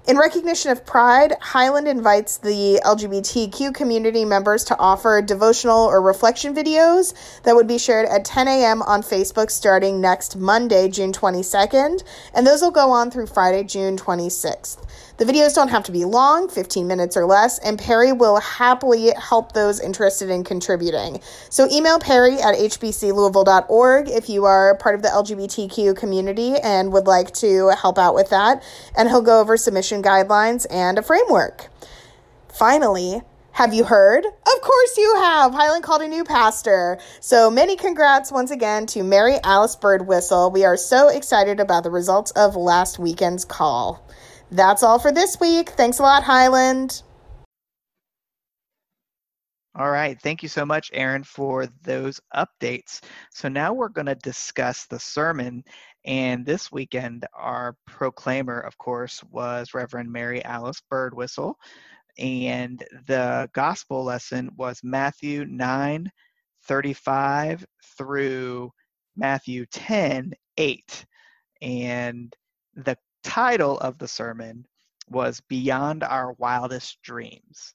In 0.05 0.19
recognition 0.19 0.73
of 0.73 0.85
Pride, 0.85 1.35
Highland 1.41 1.87
invites 1.87 2.37
the 2.37 2.81
LGBTQ 2.85 3.73
community 3.73 4.25
members 4.25 4.65
to 4.65 4.77
offer 4.77 5.23
devotional 5.23 5.85
or 5.85 6.03
reflection 6.03 6.57
videos 6.57 7.15
that 7.45 7.55
would 7.55 7.69
be 7.69 7.79
shared 7.79 8.09
at 8.09 8.25
10 8.25 8.49
a.m. 8.49 8.83
on 8.83 9.03
Facebook 9.03 9.49
starting 9.49 10.01
next 10.01 10.35
Monday, 10.35 10.89
June 10.89 11.13
22nd, 11.13 12.03
and 12.35 12.45
those 12.45 12.63
will 12.63 12.73
go 12.73 12.91
on 12.91 13.13
through 13.13 13.29
Friday, 13.29 13.63
June 13.63 13.97
26th. 13.97 14.85
The 15.23 15.33
videos 15.33 15.55
don't 15.55 15.69
have 15.69 15.85
to 15.85 15.93
be 15.93 16.05
long, 16.05 16.49
15 16.49 16.89
minutes 16.89 17.17
or 17.17 17.25
less, 17.27 17.61
and 17.61 17.79
Perry 17.79 18.13
will 18.13 18.41
happily 18.41 19.13
help 19.13 19.53
those 19.53 19.79
interested 19.79 20.31
in 20.31 20.43
contributing. 20.43 21.21
So 21.49 21.71
email 21.71 22.01
Perry 22.01 22.41
at 22.41 22.57
hbclouisville.org 22.57 24.09
if 24.09 24.29
you 24.29 24.47
are 24.47 24.77
part 24.79 24.97
of 24.97 25.03
the 25.03 25.11
LGBTQ 25.11 25.97
community 25.97 26.57
and 26.57 26.93
would 26.93 27.07
like 27.07 27.33
to 27.35 27.69
help 27.69 27.99
out 27.99 28.17
with 28.17 28.31
that, 28.31 28.65
and 28.97 29.09
he'll 29.09 29.23
go 29.23 29.41
over 29.41 29.57
submission 29.57 30.03
guidelines 30.03 30.67
and 30.69 30.99
a 30.99 31.03
framework. 31.03 31.69
Finally, 32.49 33.23
have 33.53 33.73
you 33.73 33.85
heard? 33.85 34.27
Of 34.27 34.61
course 34.61 34.97
you 34.97 35.15
have. 35.19 35.55
Highland 35.55 35.85
called 35.85 36.03
a 36.03 36.09
new 36.09 36.25
pastor. 36.25 36.99
So 37.21 37.49
many 37.49 37.77
congrats 37.77 38.33
once 38.33 38.51
again 38.51 38.87
to 38.87 39.05
Mary 39.05 39.37
Alice 39.45 39.77
Birdwhistell. 39.77 40.53
We 40.53 40.65
are 40.65 40.77
so 40.77 41.07
excited 41.11 41.61
about 41.61 41.85
the 41.85 41.93
results 41.93 42.33
of 42.33 42.57
last 42.57 42.99
weekend's 42.99 43.45
call. 43.45 44.05
That's 44.53 44.83
all 44.83 44.99
for 44.99 45.11
this 45.11 45.41
week. 45.41 45.71
Thanks 45.71 45.99
a 45.99 46.03
lot, 46.03 46.23
Highland. 46.25 47.03
All 49.75 49.91
right. 49.91 50.21
Thank 50.21 50.43
you 50.43 50.51
so 50.51 50.67
much, 50.67 50.91
Aaron, 50.93 51.25
for 51.25 51.67
those 51.83 52.21
updates. 52.37 53.01
So 53.31 53.49
now 53.49 53.73
we're 53.73 53.89
going 53.89 54.07
to 54.07 54.15
discuss 54.17 54.85
the 54.85 54.99
sermon. 54.99 55.65
And 56.05 56.45
this 56.45 56.71
weekend, 56.71 57.25
our 57.33 57.75
proclaimer, 57.87 58.61
of 58.61 58.77
course, 58.77 59.25
was 59.31 59.73
Reverend 59.73 60.13
Mary 60.13 60.45
Alice 60.45 60.83
Birdwhistell. 60.93 61.55
And 62.19 62.85
the 63.07 63.49
gospel 63.55 64.05
lesson 64.05 64.51
was 64.59 64.81
Matthew 64.83 65.47
9 65.47 66.13
35 66.65 67.65
through 67.97 68.71
Matthew 69.17 69.65
10 69.65 70.35
8. 70.59 71.07
And 71.63 72.37
the 72.75 72.99
title 73.23 73.79
of 73.79 73.99
the 73.99 74.09
sermon 74.09 74.67
was 75.09 75.41
Beyond 75.49 76.03
Our 76.03 76.33
Wildest 76.35 77.01
Dreams. 77.03 77.75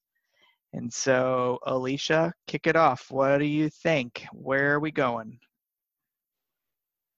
And 0.74 0.92
so, 0.92 1.60
Alecia, 1.66 2.32
kick 2.48 2.68
it 2.68 2.76
off. 2.76 3.10
What 3.10 3.38
do 3.38 3.46
you 3.46 3.70
think? 3.70 4.26
Where 4.34 4.74
are 4.74 4.80
we 4.80 4.92
going? 4.92 5.40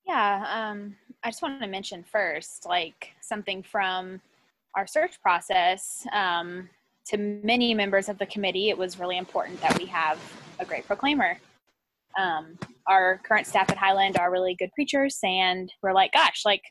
Yeah, 0.07 0.45
um, 0.49 0.95
I 1.23 1.29
just 1.29 1.41
wanted 1.41 1.59
to 1.61 1.67
mention 1.67 2.03
first, 2.03 2.65
like 2.65 3.13
something 3.21 3.61
from 3.63 4.21
our 4.75 4.87
search 4.87 5.21
process. 5.21 6.05
Um, 6.13 6.69
to 7.07 7.17
many 7.17 7.73
members 7.73 8.07
of 8.07 8.17
the 8.17 8.25
committee, 8.25 8.69
it 8.69 8.77
was 8.77 8.99
really 8.99 9.17
important 9.17 9.59
that 9.61 9.77
we 9.77 9.85
have 9.85 10.19
a 10.59 10.65
great 10.65 10.85
proclaimer. 10.85 11.37
Um, 12.17 12.57
our 12.87 13.19
current 13.23 13.47
staff 13.47 13.69
at 13.69 13.77
Highland 13.77 14.17
are 14.17 14.31
really 14.31 14.55
good 14.55 14.71
preachers, 14.73 15.17
and 15.23 15.71
we're 15.81 15.93
like, 15.93 16.11
gosh, 16.11 16.43
like 16.45 16.61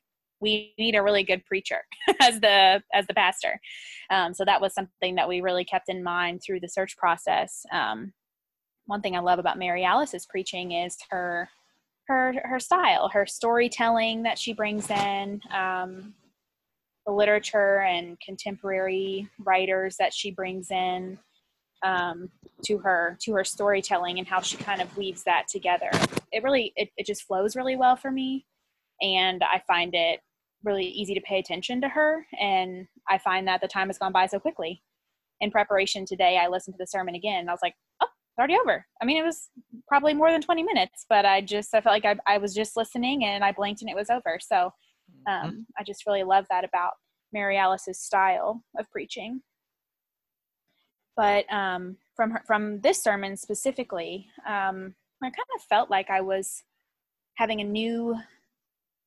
we 0.41 0.73
need 0.79 0.95
a 0.95 1.03
really 1.03 1.25
good 1.25 1.45
preacher 1.45 1.81
as 2.21 2.41
the 2.41 2.83
as 2.95 3.07
the 3.07 3.15
pastor. 3.15 3.61
Um, 4.11 4.35
so 4.35 4.45
that 4.45 4.61
was 4.61 4.75
something 4.75 5.15
that 5.17 5.29
we 5.29 5.41
really 5.41 5.65
kept 5.65 5.89
in 5.89 6.03
mind 6.03 6.41
through 6.45 6.61
the 6.61 6.69
search 6.69 6.97
process. 6.97 7.65
Um, 7.73 8.13
one 8.89 9.03
thing 9.03 9.15
i 9.15 9.21
love 9.21 9.39
about 9.39 9.59
mary 9.59 9.85
alice's 9.85 10.27
preaching 10.27 10.73
is 10.73 10.97
her 11.11 11.49
her 12.09 12.35
her 12.43 12.59
style 12.59 13.09
her 13.09 13.27
storytelling 13.27 14.23
that 14.25 14.39
she 14.39 14.53
brings 14.53 14.91
in 14.91 15.41
um, 15.55 16.15
the 17.07 17.13
literature 17.13 17.81
and 17.81 18.19
contemporary 18.21 19.29
writers 19.45 19.97
that 19.99 20.13
she 20.13 20.31
brings 20.31 20.71
in 20.71 21.19
um, 21.85 22.29
to 22.65 22.79
her 22.79 23.17
to 23.21 23.33
her 23.33 23.45
storytelling 23.45 24.19
and 24.19 24.27
how 24.27 24.41
she 24.41 24.57
kind 24.57 24.83
of 24.83 24.97
weaves 24.97 25.23
that 25.23 25.47
together. 25.49 25.91
It 26.33 26.43
really 26.43 26.73
it, 26.75 26.91
it 26.97 27.07
just 27.07 27.23
flows 27.23 27.55
really 27.55 27.77
well 27.77 27.95
for 27.95 28.11
me 28.11 28.47
and 29.01 29.43
i 29.45 29.63
find 29.67 29.95
it 29.95 30.21
really 30.69 30.85
easy 30.85 31.15
to 31.15 31.21
pay 31.23 31.39
attention 31.39 31.81
to 31.81 31.89
her. 31.89 32.27
And 32.39 32.87
I 33.09 33.19
find 33.19 33.49
that 33.49 33.61
the 33.61 33.69
time 33.69 33.89
has 33.89 33.99
gone 33.99 34.13
by 34.13 34.27
so 34.27 34.39
quickly. 34.39 34.83
In 35.41 35.51
preparation 35.51 36.05
today, 36.05 36.39
I 36.39 36.49
listened 36.49 36.75
to 36.75 36.79
the 36.79 36.87
sermon 36.87 37.15
again 37.15 37.41
and 37.41 37.49
I 37.49 37.53
was 37.53 37.63
like, 37.63 37.75
oh, 38.03 38.07
it's 38.07 38.39
already 38.39 38.57
over. 38.57 38.85
I 39.01 39.05
mean, 39.05 39.17
it 39.17 39.25
was 39.25 39.49
probably 39.87 40.13
more 40.13 40.31
than 40.31 40.43
20 40.43 40.63
minutes, 40.63 41.07
but 41.09 41.25
I 41.25 41.41
just, 41.41 41.75
I 41.75 41.81
felt 41.81 41.95
like 41.95 42.05
I, 42.05 42.17
I 42.27 42.39
was 42.39 42.55
just 42.55 42.77
listening 42.77 43.25
and 43.25 43.43
I 43.43 43.53
blinked 43.53 43.81
and 43.81 43.91
it 43.91 43.97
was 43.97 44.11
over. 44.11 44.39
So 44.41 44.73
mm-hmm. 45.29 45.47
um. 45.47 45.67
I 45.79 45.85
just 45.85 46.07
really 46.07 46.25
love 46.25 46.47
that 46.51 46.65
about 46.65 46.93
Mary 47.33 47.57
Alice's 47.57 48.01
style 48.01 48.63
of 48.79 48.91
preaching. 48.91 49.41
But 51.17 51.53
um, 51.53 51.97
from 52.15 52.31
her, 52.31 52.43
from 52.47 52.81
this 52.81 53.03
sermon 53.03 53.37
specifically, 53.37 54.29
um, 54.47 54.95
I 55.23 55.27
kind 55.27 55.49
of 55.57 55.63
felt 55.69 55.91
like 55.91 56.11
I 56.11 56.21
was 56.21 56.63
having 57.35 57.61
a 57.61 57.65
new 57.65 58.17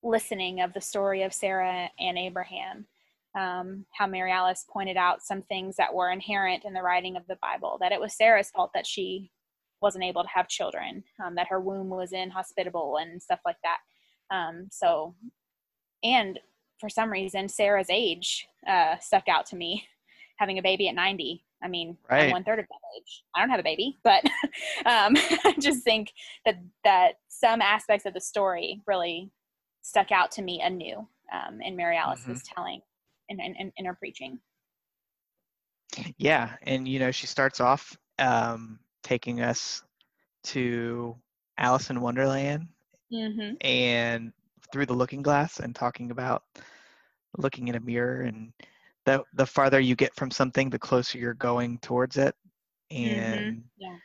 listening 0.03 0.61
of 0.61 0.73
the 0.73 0.81
story 0.81 1.23
of 1.23 1.33
Sarah 1.33 1.89
and 1.99 2.17
Abraham. 2.17 2.87
Um, 3.33 3.85
how 3.97 4.07
Mary 4.07 4.31
Alice 4.31 4.65
pointed 4.69 4.97
out 4.97 5.23
some 5.23 5.41
things 5.43 5.77
that 5.77 5.93
were 5.93 6.11
inherent 6.11 6.65
in 6.65 6.73
the 6.73 6.81
writing 6.81 7.15
of 7.15 7.25
the 7.27 7.37
Bible, 7.41 7.77
that 7.79 7.93
it 7.93 8.01
was 8.01 8.13
Sarah's 8.17 8.49
fault 8.49 8.71
that 8.73 8.85
she 8.85 9.31
wasn't 9.81 10.03
able 10.03 10.23
to 10.23 10.29
have 10.29 10.49
children, 10.49 11.03
um, 11.23 11.35
that 11.35 11.47
her 11.47 11.61
womb 11.61 11.89
was 11.89 12.11
inhospitable 12.11 12.97
and 12.97 13.21
stuff 13.21 13.39
like 13.45 13.55
that. 13.63 14.35
Um, 14.35 14.67
so, 14.69 15.15
and 16.03 16.39
for 16.79 16.89
some 16.89 17.09
reason, 17.09 17.47
Sarah's 17.47 17.89
age 17.89 18.47
uh, 18.67 18.97
stuck 18.99 19.29
out 19.29 19.45
to 19.47 19.55
me, 19.55 19.87
having 20.37 20.57
a 20.57 20.63
baby 20.63 20.89
at 20.89 20.95
90. 20.95 21.43
I 21.63 21.67
mean, 21.67 21.97
right. 22.09 22.25
I'm 22.25 22.31
one 22.31 22.43
third 22.43 22.59
of 22.59 22.65
that 22.67 22.97
age. 22.97 23.23
I 23.35 23.39
don't 23.39 23.49
have 23.49 23.59
a 23.59 23.63
baby, 23.63 23.99
but 24.03 24.23
um, 24.85 25.15
I 25.45 25.55
just 25.59 25.83
think 25.83 26.11
that 26.45 26.57
that 26.83 27.13
some 27.29 27.61
aspects 27.61 28.05
of 28.05 28.13
the 28.13 28.21
story 28.21 28.81
really 28.87 29.31
stuck 29.81 30.11
out 30.11 30.31
to 30.31 30.41
me 30.41 30.61
anew 30.61 31.07
um, 31.33 31.61
in 31.61 31.75
Mary 31.75 31.97
Alice's 31.97 32.25
mm-hmm. 32.25 32.55
telling 32.55 32.81
and 33.29 33.39
in, 33.39 33.55
in, 33.55 33.71
in, 33.77 33.85
her 33.85 33.93
preaching. 33.93 34.39
Yeah, 36.17 36.51
and 36.63 36.87
you 36.87 36.99
know 36.99 37.11
she 37.11 37.27
starts 37.27 37.59
off 37.59 37.97
um, 38.19 38.79
taking 39.03 39.41
us 39.41 39.83
to 40.45 41.15
Alice 41.57 41.89
in 41.89 42.01
Wonderland 42.01 42.67
mm-hmm. 43.11 43.55
and 43.61 44.31
through 44.71 44.85
the 44.85 44.93
looking 44.93 45.21
glass 45.21 45.59
and 45.59 45.75
talking 45.75 46.11
about 46.11 46.43
looking 47.37 47.67
in 47.67 47.75
a 47.75 47.79
mirror 47.79 48.21
and 48.21 48.51
the 49.05 49.23
the 49.33 49.45
farther 49.45 49.79
you 49.79 49.95
get 49.95 50.15
from 50.15 50.31
something 50.31 50.69
the 50.69 50.79
closer 50.79 51.17
you're 51.17 51.33
going 51.33 51.77
towards 51.79 52.17
it 52.17 52.35
mm-hmm. 52.91 53.09
and 53.09 53.57
mm-hmm. 53.57 53.61
yeah. 53.77 53.95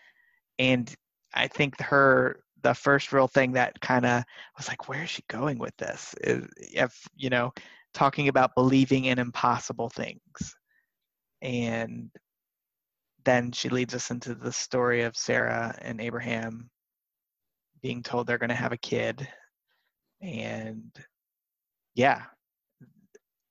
and 0.58 0.94
I 1.34 1.48
think 1.48 1.80
her 1.80 2.40
the 2.66 2.74
first 2.74 3.12
real 3.12 3.28
thing 3.28 3.52
that 3.52 3.80
kind 3.80 4.04
of 4.04 4.24
was 4.56 4.66
like, 4.66 4.88
where 4.88 5.04
is 5.04 5.10
she 5.10 5.22
going 5.28 5.56
with 5.56 5.76
this? 5.76 6.16
Is 6.20 6.48
if 6.58 7.06
you 7.14 7.30
know, 7.30 7.52
talking 7.94 8.26
about 8.26 8.56
believing 8.56 9.04
in 9.04 9.20
impossible 9.20 9.88
things. 9.88 10.56
And 11.42 12.10
then 13.24 13.52
she 13.52 13.68
leads 13.68 13.94
us 13.94 14.10
into 14.10 14.34
the 14.34 14.52
story 14.52 15.02
of 15.02 15.16
Sarah 15.16 15.78
and 15.80 16.00
Abraham 16.00 16.68
being 17.82 18.02
told 18.02 18.26
they're 18.26 18.36
going 18.36 18.48
to 18.48 18.54
have 18.56 18.72
a 18.72 18.78
kid. 18.78 19.28
And 20.20 20.90
yeah, 21.94 22.22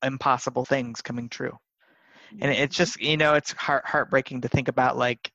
impossible 0.03 0.65
things 0.65 1.01
coming 1.01 1.29
true. 1.29 1.57
And 2.41 2.51
it's 2.51 2.75
mm-hmm. 2.75 2.84
just, 2.84 3.00
you 3.00 3.15
know, 3.15 3.36
it's 3.36 3.53
heart 3.53 3.86
heartbreaking 3.86 4.41
to 4.41 4.50
think 4.50 4.67
about 4.67 4.98
like 4.98 5.31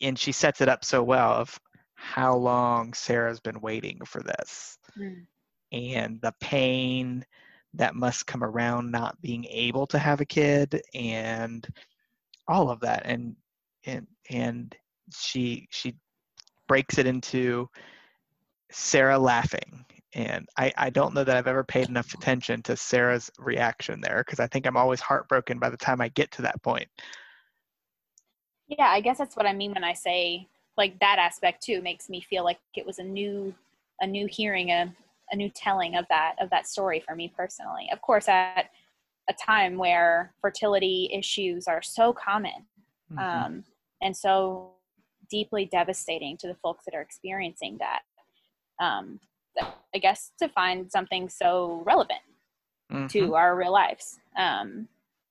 and 0.00 0.18
she 0.18 0.32
sets 0.32 0.60
it 0.60 0.68
up 0.68 0.84
so 0.84 1.02
well 1.02 1.32
of 1.32 1.58
how 1.96 2.36
long 2.36 2.94
Sarah's 2.94 3.40
been 3.40 3.60
waiting 3.60 3.98
for 4.04 4.22
this. 4.22 4.78
Mm. 4.96 5.26
And 5.72 6.20
the 6.20 6.34
pain 6.40 7.24
that 7.74 7.94
must 7.94 8.26
come 8.26 8.44
around 8.44 8.90
not 8.90 9.20
being 9.20 9.44
able 9.46 9.86
to 9.88 9.98
have 9.98 10.20
a 10.20 10.26
kid 10.26 10.80
and 10.94 11.66
all 12.48 12.70
of 12.70 12.80
that 12.80 13.02
and 13.04 13.34
and 13.84 14.06
and 14.30 14.74
she 15.14 15.66
she 15.70 15.94
breaks 16.68 16.98
it 16.98 17.06
into 17.06 17.68
Sarah 18.70 19.18
laughing 19.18 19.84
and 20.14 20.48
I, 20.56 20.72
I 20.76 20.90
don't 20.90 21.12
know 21.12 21.24
that 21.24 21.36
I've 21.36 21.46
ever 21.46 21.62
paid 21.62 21.88
enough 21.88 22.14
attention 22.14 22.62
to 22.62 22.76
Sarah's 22.76 23.30
reaction 23.38 24.00
there 24.00 24.24
because 24.24 24.40
I 24.40 24.46
think 24.46 24.66
I'm 24.66 24.76
always 24.76 25.00
heartbroken 25.00 25.58
by 25.58 25.68
the 25.68 25.76
time 25.76 26.00
I 26.00 26.08
get 26.08 26.30
to 26.32 26.42
that 26.42 26.62
point. 26.62 26.88
Yeah, 28.66 28.86
I 28.86 29.00
guess 29.00 29.18
that's 29.18 29.36
what 29.36 29.46
I 29.46 29.52
mean 29.52 29.74
when 29.74 29.84
I 29.84 29.92
say 29.92 30.48
like 30.76 30.98
that 31.00 31.18
aspect 31.18 31.62
too 31.62 31.80
makes 31.80 32.08
me 32.08 32.20
feel 32.20 32.44
like 32.44 32.58
it 32.74 32.86
was 32.86 32.98
a 32.98 33.04
new 33.04 33.54
a 34.00 34.06
new 34.06 34.26
hearing 34.26 34.70
a 34.70 34.94
a 35.32 35.36
new 35.36 35.50
telling 35.50 35.96
of 35.96 36.06
that 36.08 36.36
of 36.40 36.50
that 36.50 36.66
story 36.66 37.00
for 37.00 37.14
me 37.14 37.32
personally. 37.36 37.88
Of 37.92 38.00
course, 38.00 38.28
at 38.28 38.70
a 39.28 39.34
time 39.34 39.76
where 39.76 40.32
fertility 40.40 41.10
issues 41.12 41.66
are 41.66 41.82
so 41.82 42.12
common 42.12 42.66
mm-hmm. 43.12 43.18
um, 43.18 43.64
and 44.02 44.16
so 44.16 44.70
deeply 45.28 45.64
devastating 45.64 46.36
to 46.36 46.46
the 46.46 46.54
folks 46.54 46.84
that 46.84 46.94
are 46.94 47.00
experiencing 47.00 47.78
that. 47.78 48.02
Um, 48.78 49.20
I 49.94 49.98
guess 49.98 50.32
to 50.38 50.48
find 50.48 50.92
something 50.92 51.28
so 51.28 51.82
relevant 51.86 52.20
mm-hmm. 52.92 53.06
to 53.06 53.34
our 53.34 53.56
real 53.56 53.72
lives 53.72 54.20
um, 54.36 54.86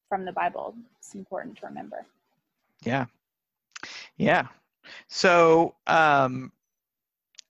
from 0.09 0.25
the 0.25 0.31
Bible, 0.31 0.75
it's 0.97 1.13
important 1.13 1.57
to 1.59 1.67
remember. 1.67 2.05
Yeah, 2.83 3.05
yeah. 4.17 4.47
So 5.07 5.75
um, 5.87 6.51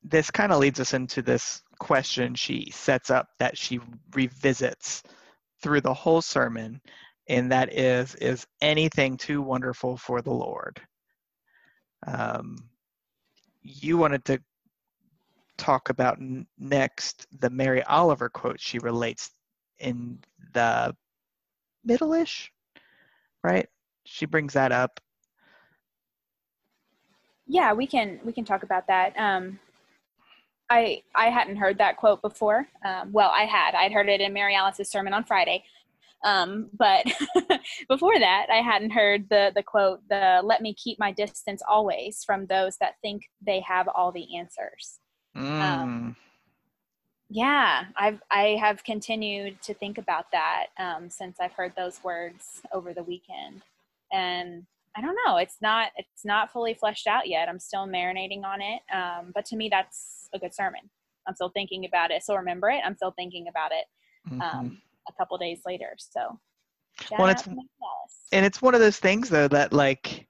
this 0.04 0.32
kind 0.32 0.51
of 0.51 0.60
leads 0.60 0.80
us 0.80 0.94
into 0.94 1.22
this 1.22 1.62
question 1.80 2.36
she 2.36 2.70
sets 2.72 3.10
up 3.10 3.27
that 3.39 3.58
she 3.58 3.80
revisits 4.13 5.04
through 5.62 5.82
the 5.82 5.94
whole 5.94 6.22
sermon, 6.22 6.82
and 7.27 7.51
that 7.51 7.74
is 7.74 8.15
Is 8.15 8.46
anything 8.62 9.18
too 9.18 9.42
wonderful 9.42 9.98
for 9.98 10.22
the 10.22 10.32
Lord? 10.32 10.82
Um, 12.08 12.58
you 13.62 13.98
wanted 13.98 14.24
to 14.25 14.39
talk 15.58 15.89
about 15.89 16.20
next 16.60 17.25
the 17.39 17.50
Mary 17.50 17.82
Oliver 17.84 18.30
quote 18.30 18.60
she 18.60 18.77
relates 18.80 19.32
in 19.80 20.20
the 20.54 20.96
middle-ish, 21.84 22.51
right? 23.44 23.68
She 24.04 24.25
brings 24.25 24.54
that 24.54 24.72
up 24.72 25.00
yeah, 27.48 27.74
we 27.74 27.88
can 27.88 28.20
we 28.24 28.34
can 28.34 28.46
talk 28.46 28.64
about 28.64 28.88
that. 28.88 29.18
Um, 29.18 29.60
I 30.70 31.03
I 31.14 31.29
hadn't 31.29 31.58
heard 31.58 31.77
that 31.77 31.98
quote 31.98 32.22
before. 32.22 32.68
Um, 32.84 33.12
well, 33.12 33.29
I 33.29 33.46
had. 33.46 33.75
I'd 33.75 33.92
heard 33.92 34.10
it 34.10 34.22
in 34.22 34.34
Mary 34.34 34.55
Alice's 34.55 34.90
sermon 34.90 35.14
on 35.14 35.24
Friday. 35.24 35.64
Um, 36.24 36.70
but 36.74 37.05
before 37.90 38.18
that, 38.18 38.48
I 38.51 38.62
hadn't 38.62 38.90
heard 38.92 39.29
the 39.29 39.51
the 39.55 39.62
quote, 39.64 40.00
"The 40.10 40.42
let 40.44 40.62
me 40.62 40.74
keep 40.74 41.00
my 41.00 41.12
distance 41.12 41.62
always 41.68 42.24
from 42.25 42.48
those 42.48 42.77
that 42.77 42.96
think 43.01 43.29
they 43.46 43.60
have 43.62 43.88
all 43.88 44.12
the 44.12 44.36
answers." 44.38 45.00
Mm. 45.38 45.62
Um, 45.62 46.16
yeah, 47.29 47.86
I've 47.96 48.22
I 48.31 48.58
have 48.60 48.84
continued 48.84 49.62
to 49.64 49.74
think 49.74 49.98
about 50.00 50.31
that 50.31 50.68
um, 50.79 51.10
since 51.10 51.38
I've 51.40 51.53
heard 51.53 51.74
those 51.77 52.03
words 52.03 52.62
over 52.74 52.94
the 52.94 53.03
weekend, 53.03 53.62
and 54.12 54.66
I 54.98 55.01
don't 55.01 55.18
know. 55.25 55.38
It's 55.38 55.58
not 55.62 55.92
it's 55.98 56.24
not 56.24 56.51
fully 56.51 56.74
fleshed 56.74 57.08
out 57.08 57.27
yet. 57.27 57.50
I'm 57.50 57.60
still 57.60 57.86
marinating 57.86 58.44
on 58.44 58.62
it. 58.62 58.81
Um, 58.94 59.31
but 59.34 59.46
to 59.46 59.58
me, 59.58 59.70
that's 59.70 60.29
a 60.34 60.40
good 60.40 60.53
sermon. 60.53 60.81
I'm 61.27 61.36
still 61.36 61.50
thinking 61.50 61.86
about 61.86 62.12
it. 62.12 62.24
So 62.24 62.36
remember 62.36 62.70
it. 62.70 62.81
I'm 62.86 62.96
still 62.96 63.12
thinking 63.12 63.48
about 63.50 63.72
it 63.72 63.86
um, 64.31 64.40
mm-hmm. 64.40 64.68
a 65.10 65.14
couple 65.18 65.38
days 65.38 65.62
later. 65.66 65.96
So 65.98 66.40
well, 67.18 67.27
it's, 67.27 67.48
and 68.31 68.46
it's 68.46 68.62
one 68.62 68.74
of 68.74 68.79
those 68.79 68.98
things 68.98 69.29
though 69.29 69.48
that 69.50 69.74
like 69.74 70.27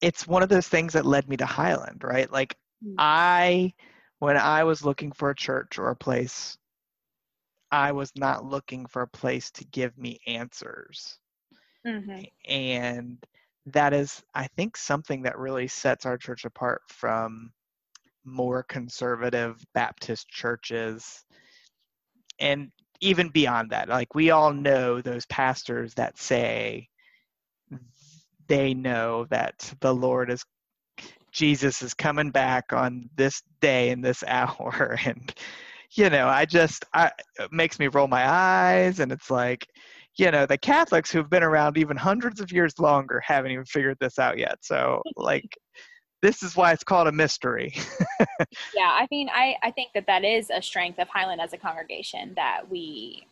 it's 0.00 0.26
one 0.26 0.42
of 0.42 0.48
those 0.48 0.68
things 0.68 0.92
that 0.92 1.04
led 1.04 1.28
me 1.28 1.36
to 1.38 1.46
Highland, 1.46 2.02
right? 2.04 2.30
Like 2.30 2.56
mm-hmm. 2.84 2.94
I 2.98 3.72
when 4.20 4.36
I 4.36 4.64
was 4.64 4.84
looking 4.84 5.12
for 5.12 5.30
a 5.30 5.34
church 5.34 5.78
or 5.78 5.90
a 5.90 5.96
place, 5.96 6.56
I 7.70 7.92
was 7.92 8.12
not 8.16 8.44
looking 8.44 8.86
for 8.86 9.02
a 9.02 9.08
place 9.08 9.50
to 9.52 9.64
give 9.64 9.96
me 9.98 10.20
answers. 10.26 11.18
Mm-hmm. 11.86 12.22
And 12.48 13.18
that 13.66 13.92
is, 13.92 14.22
I 14.34 14.46
think, 14.48 14.76
something 14.76 15.22
that 15.22 15.38
really 15.38 15.68
sets 15.68 16.06
our 16.06 16.18
church 16.18 16.44
apart 16.44 16.82
from 16.88 17.52
more 18.24 18.62
conservative 18.62 19.64
Baptist 19.74 20.28
churches. 20.28 21.24
And 22.38 22.70
even 23.00 23.28
beyond 23.28 23.70
that, 23.70 23.88
like 23.88 24.14
we 24.14 24.30
all 24.30 24.52
know 24.52 25.00
those 25.00 25.26
pastors 25.26 25.94
that 25.94 26.18
say 26.18 26.88
they 28.46 28.74
know 28.74 29.26
that 29.30 29.72
the 29.80 29.94
Lord 29.94 30.30
is 30.30 30.44
Jesus 31.32 31.82
is 31.82 31.94
coming 31.94 32.30
back 32.30 32.72
on 32.72 33.08
this 33.16 33.42
day 33.60 33.90
and 33.90 34.04
this 34.04 34.24
hour 34.26 34.98
and 35.04 35.32
you 35.92 36.10
know 36.10 36.28
I 36.28 36.44
just 36.44 36.84
I 36.92 37.12
it 37.38 37.52
makes 37.52 37.78
me 37.78 37.88
roll 37.88 38.08
my 38.08 38.28
eyes 38.28 39.00
and 39.00 39.12
it's 39.12 39.30
like 39.30 39.66
you 40.18 40.30
know 40.30 40.46
the 40.46 40.58
catholics 40.58 41.10
who've 41.10 41.30
been 41.30 41.42
around 41.42 41.78
even 41.78 41.96
hundreds 41.96 42.40
of 42.40 42.52
years 42.52 42.78
longer 42.78 43.20
haven't 43.24 43.52
even 43.52 43.64
figured 43.64 43.96
this 44.00 44.18
out 44.18 44.38
yet. 44.38 44.58
So 44.62 45.02
like 45.16 45.56
this 46.22 46.42
is 46.42 46.54
why 46.54 46.72
it's 46.72 46.84
called 46.84 47.08
a 47.08 47.12
mystery. 47.12 47.74
Yeah 48.74 48.88
i 48.92 49.06
mean 49.10 49.28
i 49.30 49.54
i 49.62 49.70
think 49.70 49.90
that 49.94 50.06
that 50.06 50.24
is 50.24 50.50
a 50.50 50.62
strength 50.62 50.98
of 50.98 51.08
highland 51.08 51.40
as 51.40 51.52
a 51.52 51.58
congregation 51.58 52.32
that 52.36 52.62
we 52.70 53.26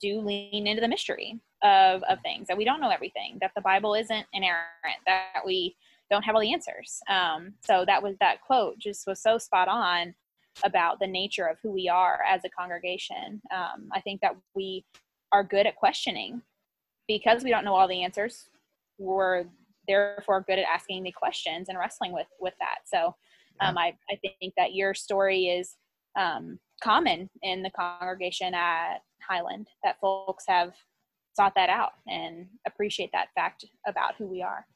do 0.00 0.20
lean 0.20 0.66
into 0.66 0.80
the 0.80 0.88
mystery 0.88 1.40
of 1.62 2.02
of 2.04 2.20
things 2.22 2.46
that 2.46 2.56
we 2.56 2.64
don't 2.64 2.80
know 2.80 2.90
everything 2.90 3.38
that 3.40 3.50
the 3.56 3.60
bible 3.60 3.94
isn't 3.94 4.26
inerrant 4.32 5.00
that 5.06 5.40
we 5.44 5.76
don't 6.10 6.22
have 6.22 6.34
all 6.34 6.40
the 6.40 6.52
answers. 6.52 7.00
Um, 7.08 7.54
so 7.64 7.84
that 7.86 8.02
was 8.02 8.16
that 8.20 8.40
quote 8.40 8.78
just 8.78 9.06
was 9.06 9.20
so 9.20 9.38
spot 9.38 9.68
on 9.68 10.14
about 10.64 10.98
the 10.98 11.06
nature 11.06 11.46
of 11.46 11.58
who 11.62 11.70
we 11.70 11.88
are 11.88 12.20
as 12.26 12.42
a 12.44 12.48
congregation. 12.48 13.40
Um, 13.54 13.88
i 13.92 14.00
think 14.00 14.20
that 14.20 14.34
we 14.54 14.84
are 15.32 15.44
good 15.44 15.66
at 15.66 15.76
questioning. 15.76 16.42
Because 17.06 17.42
we 17.42 17.50
don't 17.50 17.64
know 17.64 17.74
all 17.74 17.88
the 17.88 18.02
answers 18.02 18.50
we're 18.98 19.44
therefore 19.86 20.44
good 20.46 20.58
at 20.58 20.66
asking 20.72 21.02
the 21.02 21.12
questions 21.12 21.68
and 21.68 21.78
wrestling 21.78 22.12
with 22.12 22.26
with 22.40 22.54
that. 22.58 22.78
So 22.86 23.14
um, 23.60 23.78
I, 23.78 23.94
I 24.10 24.16
think 24.22 24.54
that 24.56 24.74
your 24.74 24.94
story 24.94 25.46
is 25.46 25.74
um, 26.18 26.58
common 26.82 27.30
in 27.42 27.62
the 27.62 27.70
congregation 27.70 28.54
at 28.54 28.98
highland 29.26 29.68
that 29.82 29.98
folks 30.00 30.44
have 30.46 30.74
sought 31.34 31.54
that 31.56 31.68
out 31.68 31.92
and 32.06 32.46
appreciate 32.66 33.10
that 33.12 33.28
fact 33.34 33.64
about 33.86 34.14
who 34.16 34.26
we 34.26 34.42
are. 34.42 34.66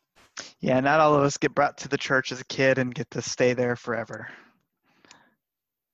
Yeah 0.60 0.80
not 0.80 1.00
all 1.00 1.14
of 1.14 1.22
us 1.22 1.36
get 1.36 1.54
brought 1.54 1.76
to 1.78 1.88
the 1.88 1.98
church 1.98 2.32
as 2.32 2.40
a 2.40 2.46
kid 2.46 2.78
and 2.78 2.94
get 2.94 3.10
to 3.10 3.22
stay 3.22 3.52
there 3.52 3.76
forever. 3.76 4.28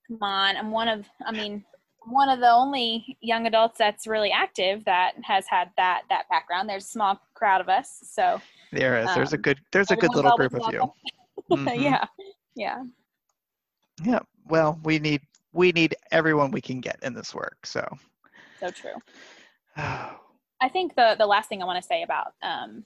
Come 0.08 0.22
on 0.22 0.56
i'm 0.56 0.70
one 0.70 0.88
of 0.88 1.06
i 1.26 1.32
mean 1.32 1.62
one 2.10 2.28
of 2.28 2.40
the 2.40 2.50
only 2.50 3.16
young 3.20 3.46
adults 3.46 3.78
that's 3.78 4.06
really 4.06 4.30
active 4.30 4.84
that 4.84 5.12
has 5.22 5.46
had 5.48 5.70
that 5.76 6.02
that 6.08 6.28
background. 6.28 6.68
There's 6.68 6.84
a 6.84 6.88
small 6.88 7.20
crowd 7.34 7.60
of 7.60 7.68
us, 7.68 8.00
so 8.02 8.40
there 8.72 8.98
is. 8.98 9.06
There's 9.14 9.32
um, 9.32 9.38
a 9.38 9.42
good. 9.42 9.58
There's 9.72 9.90
a 9.90 9.96
good 9.96 10.14
little 10.14 10.36
group 10.36 10.54
of 10.54 10.72
you. 10.72 10.92
Mm-hmm. 11.50 11.80
yeah, 11.80 12.04
yeah, 12.56 12.82
yeah. 14.04 14.18
Well, 14.48 14.78
we 14.82 14.98
need 14.98 15.22
we 15.52 15.72
need 15.72 15.94
everyone 16.10 16.50
we 16.50 16.60
can 16.60 16.80
get 16.80 16.98
in 17.02 17.14
this 17.14 17.34
work. 17.34 17.64
So 17.64 17.88
so 18.60 18.70
true. 18.70 18.92
I 19.76 20.68
think 20.70 20.94
the 20.94 21.14
the 21.16 21.26
last 21.26 21.48
thing 21.48 21.62
I 21.62 21.64
want 21.64 21.80
to 21.80 21.86
say 21.86 22.02
about 22.02 22.34
um, 22.42 22.84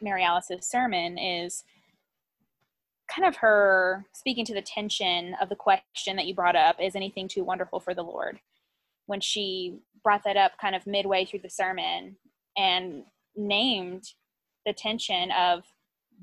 Mary 0.00 0.24
Alice's 0.24 0.66
sermon 0.66 1.18
is 1.18 1.62
kind 3.08 3.26
of 3.26 3.36
her 3.36 4.04
speaking 4.12 4.44
to 4.44 4.54
the 4.54 4.62
tension 4.62 5.34
of 5.40 5.48
the 5.48 5.56
question 5.56 6.16
that 6.16 6.26
you 6.26 6.34
brought 6.34 6.56
up 6.56 6.76
is 6.80 6.94
anything 6.94 7.28
too 7.28 7.44
wonderful 7.44 7.80
for 7.80 7.94
the 7.94 8.02
Lord? 8.02 8.38
When 9.06 9.20
she 9.20 9.78
brought 10.02 10.24
that 10.24 10.36
up 10.36 10.52
kind 10.60 10.74
of 10.74 10.86
midway 10.86 11.24
through 11.24 11.40
the 11.40 11.50
sermon 11.50 12.16
and 12.56 13.04
named 13.36 14.04
the 14.66 14.72
tension 14.72 15.30
of 15.32 15.64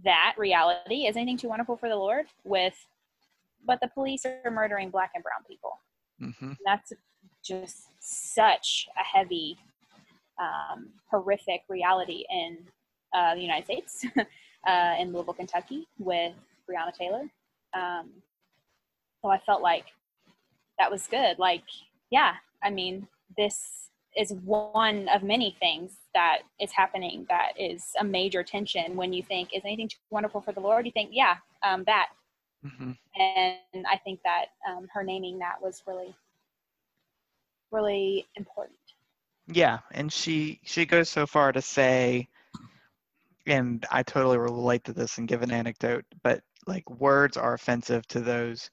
that 0.03 0.35
reality 0.37 1.05
is 1.05 1.15
anything 1.15 1.37
too 1.37 1.49
wonderful 1.49 1.77
for 1.77 1.89
the 1.89 1.95
Lord 1.95 2.25
with 2.43 2.75
but 3.65 3.79
the 3.81 3.87
police 3.87 4.25
are 4.25 4.51
murdering 4.51 4.89
black 4.89 5.11
and 5.15 5.23
brown 5.23 5.43
people. 5.47 5.79
Mm-hmm. 6.21 6.53
That's 6.65 6.93
just 7.43 7.87
such 7.99 8.87
a 8.99 9.17
heavy, 9.17 9.57
um, 10.39 10.89
horrific 11.09 11.61
reality 11.69 12.25
in 12.29 12.57
uh, 13.13 13.35
the 13.35 13.41
United 13.41 13.65
States, 13.65 14.05
uh, 14.67 14.95
in 14.99 15.11
Louisville, 15.11 15.33
Kentucky, 15.33 15.87
with 15.97 16.33
Breonna 16.69 16.93
Taylor. 16.93 17.29
Um, 17.73 18.09
so 19.21 19.29
I 19.29 19.39
felt 19.45 19.61
like 19.61 19.85
that 20.79 20.91
was 20.91 21.07
good. 21.07 21.39
Like, 21.39 21.63
yeah, 22.09 22.33
I 22.63 22.69
mean, 22.69 23.07
this 23.37 23.89
is 24.15 24.33
one 24.43 25.07
of 25.09 25.23
many 25.23 25.55
things 25.59 25.97
that 26.13 26.39
is 26.59 26.71
happening 26.71 27.25
that 27.29 27.51
is 27.59 27.91
a 27.99 28.03
major 28.03 28.43
tension 28.43 28.95
when 28.95 29.11
you 29.11 29.21
think, 29.23 29.49
is 29.53 29.63
anything 29.65 29.89
too 29.89 29.97
wonderful 30.09 30.41
for 30.41 30.53
the 30.53 30.59
Lord? 30.59 30.85
You 30.85 30.91
think, 30.91 31.09
yeah, 31.11 31.35
um, 31.63 31.83
that. 31.85 32.09
Mm-hmm. 32.65 32.91
And 33.21 33.85
I 33.87 33.97
think 34.03 34.19
that 34.23 34.45
um, 34.67 34.87
her 34.93 35.03
naming 35.03 35.37
that 35.39 35.61
was 35.61 35.83
really, 35.85 36.15
really 37.71 38.25
important. 38.35 38.77
Yeah, 39.47 39.79
and 39.91 40.11
she 40.11 40.59
she 40.63 40.85
goes 40.85 41.09
so 41.09 41.27
far 41.27 41.51
to 41.51 41.61
say, 41.61 42.27
and 43.45 43.85
I 43.91 44.01
totally 44.01 44.39
relate 44.39 44.83
to 44.85 44.93
this 44.93 45.19
and 45.19 45.27
give 45.27 45.43
an 45.43 45.51
anecdote, 45.51 46.05
but 46.23 46.41
like 46.67 46.89
words 46.89 47.37
are 47.37 47.53
offensive 47.53 48.07
to 48.07 48.19
those 48.19 48.69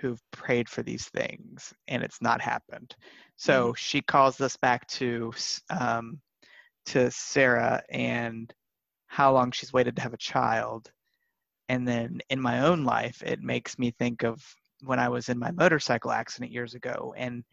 who've 0.00 0.22
prayed 0.30 0.68
for 0.68 0.82
these 0.82 1.06
things 1.08 1.72
and 1.88 2.02
it's 2.02 2.20
not 2.20 2.40
happened. 2.40 2.94
So 3.36 3.68
mm-hmm. 3.68 3.74
she 3.76 4.02
calls 4.02 4.36
this 4.36 4.56
back 4.56 4.86
to 4.88 5.32
um, 5.70 6.20
to 6.86 7.10
Sarah 7.10 7.82
and 7.90 8.52
how 9.06 9.32
long 9.32 9.50
she's 9.50 9.72
waited 9.72 9.96
to 9.96 10.02
have 10.02 10.14
a 10.14 10.18
child. 10.18 10.90
And 11.68 11.86
then 11.86 12.20
in 12.30 12.40
my 12.40 12.60
own 12.60 12.84
life, 12.84 13.22
it 13.24 13.40
makes 13.40 13.78
me 13.78 13.92
think 13.98 14.22
of 14.22 14.42
when 14.82 14.98
I 14.98 15.08
was 15.08 15.28
in 15.28 15.38
my 15.38 15.50
motorcycle 15.50 16.10
accident 16.10 16.52
years 16.52 16.74
ago 16.74 17.14
and 17.16 17.44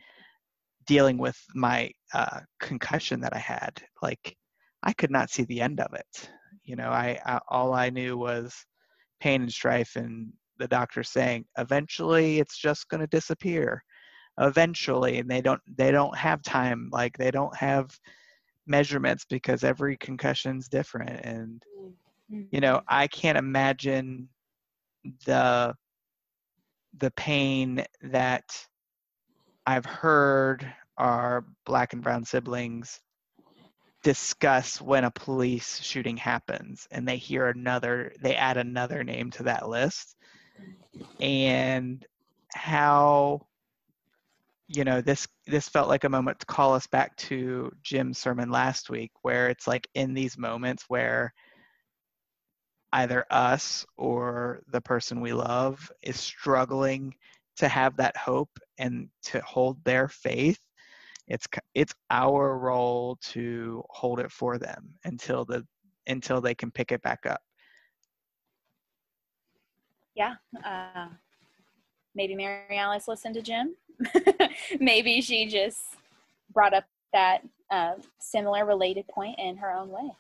dealing 0.85 1.17
with 1.17 1.37
my 1.53 1.91
uh, 2.13 2.39
concussion 2.59 3.21
that 3.21 3.35
I 3.35 3.39
had. 3.39 3.81
Like 4.01 4.35
I 4.83 4.93
could 4.93 5.11
not 5.11 5.29
see 5.29 5.43
the 5.43 5.61
end 5.61 5.79
of 5.79 5.93
it. 5.93 6.29
You 6.63 6.75
know, 6.75 6.89
I, 6.89 7.19
I 7.25 7.39
all 7.47 7.73
I 7.73 7.89
knew 7.89 8.17
was 8.17 8.65
pain 9.19 9.41
and 9.41 9.51
strife 9.51 9.95
and 9.95 10.31
the 10.59 10.67
doctor 10.67 11.03
saying 11.03 11.45
eventually 11.57 12.39
it's 12.39 12.57
just 12.57 12.89
going 12.89 13.01
to 13.01 13.07
disappear 13.07 13.83
eventually 14.39 15.17
and 15.19 15.29
they 15.29 15.41
don't 15.41 15.61
they 15.77 15.91
don't 15.91 16.15
have 16.15 16.41
time 16.43 16.89
like 16.91 17.17
they 17.17 17.31
don't 17.31 17.55
have 17.55 17.89
measurements 18.67 19.25
because 19.29 19.63
every 19.63 19.97
concussion's 19.97 20.67
different 20.67 21.21
and 21.23 21.63
you 22.29 22.59
know 22.59 22.75
mm-hmm. 22.75 22.85
i 22.87 23.07
can't 23.07 23.37
imagine 23.37 24.27
the 25.25 25.73
the 26.97 27.11
pain 27.11 27.83
that 28.01 28.43
i've 29.65 29.85
heard 29.85 30.71
our 30.97 31.45
black 31.65 31.93
and 31.93 32.03
brown 32.03 32.23
siblings 32.23 32.99
discuss 34.07 34.79
when 34.79 35.03
a 35.03 35.11
police 35.11 35.81
shooting 35.81 36.15
happens 36.15 36.87
and 36.91 37.05
they 37.05 37.17
hear 37.17 37.49
another 37.49 38.13
they 38.21 38.35
add 38.35 38.55
another 38.55 39.03
name 39.03 39.29
to 39.29 39.43
that 39.43 39.67
list. 39.67 40.15
And 41.19 42.05
how 42.53 43.45
you 44.69 44.85
know 44.85 45.01
this 45.01 45.27
this 45.45 45.67
felt 45.67 45.89
like 45.89 46.05
a 46.05 46.09
moment 46.09 46.39
to 46.39 46.45
call 46.45 46.73
us 46.73 46.87
back 46.87 47.17
to 47.17 47.69
Jim's 47.83 48.17
sermon 48.17 48.49
last 48.49 48.89
week 48.89 49.11
where 49.23 49.49
it's 49.49 49.67
like 49.67 49.89
in 49.93 50.13
these 50.13 50.37
moments 50.37 50.85
where 50.87 51.33
either 52.93 53.25
us 53.29 53.85
or 53.97 54.61
the 54.71 54.79
person 54.79 55.19
we 55.19 55.33
love 55.33 55.91
is 56.01 56.17
struggling 56.17 57.13
to 57.57 57.67
have 57.67 57.97
that 57.97 58.15
hope 58.15 58.57
and 58.77 59.09
to 59.23 59.41
hold 59.41 59.83
their 59.83 60.07
faith 60.07 60.61
it's 61.27 61.47
it's 61.73 61.93
our 62.09 62.57
role 62.57 63.17
to 63.21 63.83
hold 63.89 64.19
it 64.19 64.31
for 64.31 64.57
them 64.57 64.89
until 65.05 65.45
the 65.45 65.65
until 66.07 66.39
they 66.39 66.55
can 66.55 66.71
pick 66.71 66.91
it 66.91 67.01
back 67.01 67.25
up 67.25 67.41
yeah, 70.17 70.33
uh, 70.65 71.09
maybe 72.15 72.35
Mary 72.35 72.77
Alice 72.77 73.07
listened 73.07 73.35
to 73.35 73.41
Jim. 73.41 73.75
maybe 74.79 75.21
she 75.21 75.45
just 75.45 75.81
brought 76.51 76.73
up 76.73 76.85
that 77.13 77.43
uh, 77.69 77.93
similar 78.19 78.65
related 78.65 79.07
point 79.07 79.37
in 79.37 79.55
her 79.57 79.71
own 79.71 79.89
way. 79.89 80.11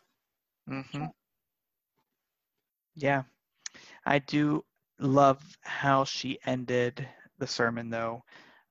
Mm-hmm. 0.69 1.05
Yeah, 2.95 3.23
I 4.05 4.19
do 4.19 4.63
love 4.99 5.41
how 5.61 6.03
she 6.03 6.37
ended 6.45 7.07
the 7.39 7.47
sermon 7.47 7.89
though, 7.89 8.21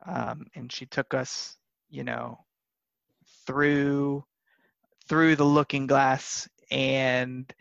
um, 0.07 0.47
and 0.55 0.71
she 0.73 0.87
took 0.87 1.13
us, 1.13 1.57
you 1.91 2.05
know, 2.05 2.39
through 3.47 4.25
through 5.09 5.37
the 5.37 5.45
looking 5.45 5.87
glass 5.87 6.49
and 6.71 7.53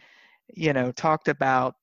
you 0.53 0.73
know 0.73 0.91
talked 0.91 1.27
about 1.27 1.75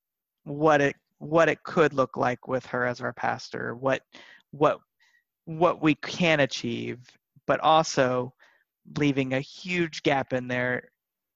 what 0.45 0.81
it 0.81 0.97
what 1.19 1.49
it 1.49 1.63
could 1.63 1.93
look 1.95 2.17
like 2.17 2.49
with 2.49 2.67
her 2.67 2.85
as 2.85 3.01
our 3.01 3.13
pastor, 3.13 3.75
what 3.77 4.03
what 4.51 4.81
what 5.45 5.83
we 5.83 5.95
can 5.97 6.41
achieve, 6.41 6.99
but 7.47 7.61
also 7.61 8.33
leaving 8.99 9.33
a 9.33 9.41
huge 9.41 10.03
gap 10.03 10.33
in 10.33 10.49
there 10.49 10.91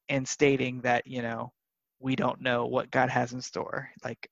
and 0.08 0.26
stating 0.26 0.80
that, 0.80 1.06
you 1.06 1.22
know, 1.22 1.52
we 2.00 2.16
don't 2.16 2.40
know 2.40 2.66
what 2.66 2.90
God 2.90 3.08
has 3.10 3.32
in 3.32 3.40
store. 3.40 3.88
Like 4.04 4.28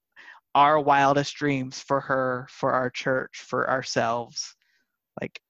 our 0.54 0.78
wildest 0.78 1.34
dreams 1.36 1.80
for 1.80 2.00
her, 2.00 2.46
for 2.50 2.72
our 2.72 2.90
church, 2.90 3.44
for 3.46 3.68
ourselves, 3.70 4.54
like 5.20 5.40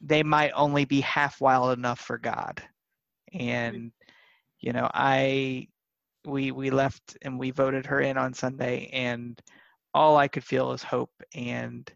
they 0.00 0.22
might 0.22 0.52
only 0.54 0.84
be 0.84 1.00
half 1.00 1.40
wild 1.40 1.76
enough 1.76 2.00
for 2.00 2.18
God. 2.18 2.62
And 3.32 3.92
you 4.60 4.72
know, 4.72 4.90
I 4.94 5.68
we 6.26 6.52
we 6.52 6.70
left 6.70 7.16
and 7.22 7.38
we 7.38 7.50
voted 7.50 7.86
her 7.86 8.00
in 8.00 8.16
on 8.16 8.34
Sunday, 8.34 8.88
and 8.92 9.40
all 9.92 10.16
I 10.16 10.28
could 10.28 10.44
feel 10.44 10.72
is 10.72 10.82
hope 10.82 11.10
and 11.34 11.90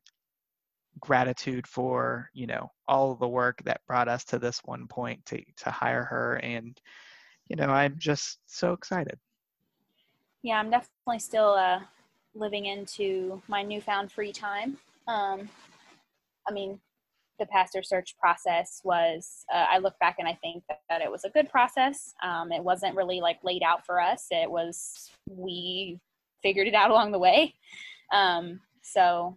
gratitude 1.01 1.67
for 1.67 2.29
you 2.35 2.47
know 2.47 2.71
all 2.89 3.15
the 3.15 3.29
work 3.29 3.63
that 3.65 3.81
brought 3.87 4.09
us 4.09 4.25
to 4.25 4.39
this 4.39 4.61
one 4.65 4.87
point 4.87 5.25
to 5.27 5.43
to 5.59 5.71
hire 5.71 6.05
her, 6.05 6.37
and 6.43 6.79
you 7.49 7.57
know 7.57 7.69
I'm 7.69 7.97
just 7.99 8.39
so 8.47 8.73
excited. 8.73 9.19
Yeah, 10.43 10.59
I'm 10.59 10.71
definitely 10.71 11.19
still 11.19 11.55
uh, 11.55 11.81
living 12.35 12.67
into 12.67 13.43
my 13.49 13.63
newfound 13.63 14.13
free 14.13 14.33
time. 14.33 14.77
Um, 15.09 15.49
I 16.47 16.53
mean, 16.53 16.81
the 17.39 17.47
pastor 17.47 17.83
search 17.83 18.17
process 18.19 18.81
was 18.85 19.45
uh, 19.53 19.67
i 19.71 19.79
look 19.79 19.99
back 19.99 20.17
and 20.19 20.29
i 20.29 20.37
think 20.43 20.65
that, 20.69 20.81
that 20.89 21.03
it 21.03 21.11
was 21.11 21.25
a 21.25 21.31
good 21.31 21.49
process. 21.49 22.15
Um, 22.23 22.53
it 22.53 22.63
wasn't 22.63 22.97
really 22.97 23.21
like 23.21 23.39
laid 23.43 23.63
out 23.63 23.85
for 23.85 24.01
us. 24.01 24.27
It 24.31 24.51
was 24.51 25.11
we 25.29 26.01
figured 26.43 26.67
it 26.67 26.75
out 26.75 26.91
along 26.93 27.13
the 27.13 27.19
way. 27.19 27.55
Um, 28.13 28.61
so 28.83 29.37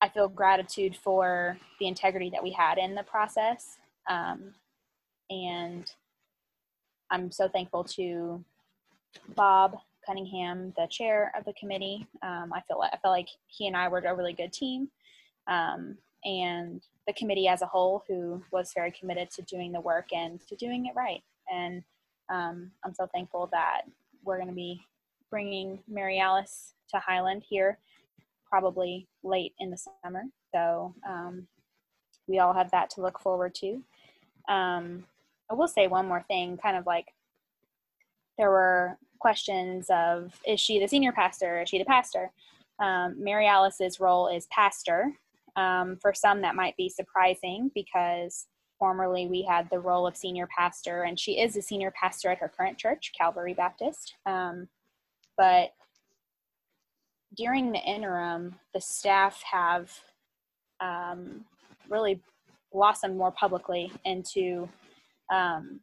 i 0.00 0.08
feel 0.08 0.28
gratitude 0.28 0.96
for 0.96 1.58
the 1.78 1.86
integrity 1.86 2.30
that 2.30 2.42
we 2.42 2.50
had 2.50 2.78
in 2.78 2.94
the 2.94 3.02
process. 3.02 3.78
Um, 4.08 4.54
and 5.28 5.90
i'm 7.10 7.30
so 7.30 7.48
thankful 7.48 7.84
to 7.84 8.44
bob 9.34 9.76
cunningham 10.06 10.72
the 10.76 10.86
chair 10.90 11.32
of 11.36 11.44
the 11.44 11.52
committee. 11.54 12.06
Um, 12.22 12.52
i 12.54 12.60
feel 12.66 12.78
like 12.78 12.92
i 12.92 12.96
felt 12.98 13.12
like 13.12 13.28
he 13.46 13.66
and 13.66 13.76
i 13.76 13.88
were 13.88 13.98
a 13.98 14.14
really 14.14 14.32
good 14.32 14.52
team. 14.52 14.88
Um, 15.46 15.96
and 16.24 16.82
the 17.06 17.12
committee 17.14 17.48
as 17.48 17.62
a 17.62 17.66
whole, 17.66 18.04
who 18.08 18.42
was 18.52 18.72
very 18.74 18.92
committed 18.92 19.30
to 19.30 19.42
doing 19.42 19.72
the 19.72 19.80
work 19.80 20.12
and 20.12 20.40
to 20.48 20.56
doing 20.56 20.86
it 20.86 20.92
right. 20.96 21.22
And 21.52 21.82
um, 22.32 22.70
I'm 22.84 22.94
so 22.94 23.08
thankful 23.12 23.48
that 23.52 23.82
we're 24.24 24.36
going 24.36 24.48
to 24.48 24.54
be 24.54 24.80
bringing 25.30 25.78
Mary 25.88 26.18
Alice 26.18 26.74
to 26.90 26.98
Highland 26.98 27.42
here 27.48 27.78
probably 28.48 29.06
late 29.22 29.54
in 29.60 29.70
the 29.70 29.78
summer. 30.04 30.24
So 30.52 30.94
um, 31.08 31.46
we 32.26 32.40
all 32.40 32.52
have 32.52 32.70
that 32.72 32.90
to 32.90 33.00
look 33.00 33.20
forward 33.20 33.54
to. 33.56 33.82
Um, 34.48 35.04
I 35.50 35.54
will 35.54 35.68
say 35.68 35.86
one 35.86 36.06
more 36.06 36.24
thing, 36.28 36.58
kind 36.58 36.76
of 36.76 36.86
like 36.86 37.06
there 38.38 38.50
were 38.50 38.98
questions 39.18 39.86
of 39.90 40.32
is 40.46 40.60
she 40.60 40.80
the 40.80 40.88
senior 40.88 41.12
pastor? 41.12 41.62
Is 41.62 41.68
she 41.68 41.78
the 41.78 41.84
pastor? 41.84 42.30
Um, 42.80 43.14
Mary 43.22 43.46
Alice's 43.46 44.00
role 44.00 44.28
is 44.28 44.46
pastor, 44.46 45.12
um, 45.56 45.98
for 46.00 46.12
some, 46.14 46.42
that 46.42 46.54
might 46.54 46.76
be 46.76 46.88
surprising 46.88 47.70
because 47.74 48.46
formerly 48.78 49.26
we 49.26 49.42
had 49.42 49.68
the 49.70 49.78
role 49.78 50.06
of 50.06 50.16
senior 50.16 50.48
pastor, 50.56 51.02
and 51.02 51.18
she 51.18 51.40
is 51.40 51.56
a 51.56 51.62
senior 51.62 51.92
pastor 52.00 52.30
at 52.30 52.38
her 52.38 52.52
current 52.54 52.78
church, 52.78 53.12
Calvary 53.16 53.54
Baptist. 53.54 54.14
Um, 54.26 54.68
but 55.36 55.70
during 57.36 57.72
the 57.72 57.78
interim, 57.78 58.56
the 58.74 58.80
staff 58.80 59.42
have 59.50 59.92
um, 60.80 61.44
really 61.88 62.20
blossomed 62.72 63.16
more 63.16 63.30
publicly 63.32 63.92
into 64.04 64.68
um, 65.32 65.80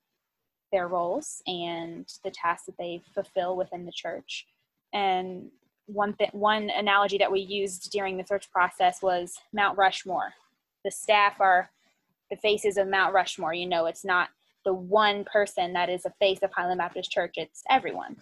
their 0.71 0.87
roles 0.87 1.41
and 1.47 2.07
the 2.23 2.31
tasks 2.31 2.65
that 2.65 2.77
they 2.77 3.01
fulfill 3.13 3.55
within 3.55 3.85
the 3.85 3.91
church. 3.91 4.45
And 4.93 5.49
one 5.87 6.13
th- 6.13 6.31
one 6.33 6.69
analogy 6.69 7.17
that 7.17 7.31
we 7.31 7.39
used 7.39 7.91
during 7.91 8.17
the 8.17 8.25
search 8.25 8.51
process 8.51 9.01
was 9.01 9.39
Mount 9.53 9.77
Rushmore. 9.77 10.33
the 10.83 10.91
staff 10.91 11.41
are 11.41 11.69
the 12.29 12.37
faces 12.37 12.77
of 12.77 12.87
Mount 12.87 13.13
Rushmore. 13.13 13.53
You 13.53 13.67
know, 13.67 13.85
it's 13.87 14.05
not 14.05 14.29
the 14.63 14.73
one 14.73 15.23
person 15.25 15.73
that 15.73 15.89
is 15.89 16.05
a 16.05 16.13
face 16.19 16.39
of 16.43 16.51
Highland 16.51 16.79
Baptist 16.79 17.09
Church, 17.11 17.35
it's 17.37 17.63
everyone. 17.69 18.17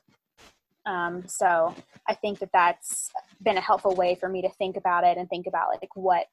Um, 0.85 1.23
so 1.27 1.73
I 2.07 2.13
think 2.13 2.37
that 2.39 2.51
that's 2.53 3.09
been 3.41 3.57
a 3.57 3.61
helpful 3.61 3.95
way 3.95 4.15
for 4.15 4.29
me 4.29 4.43
to 4.43 4.49
think 4.49 4.77
about 4.77 5.03
it 5.03 5.17
and 5.17 5.27
think 5.27 5.47
about 5.47 5.69
like 5.81 5.89
what 5.95 6.27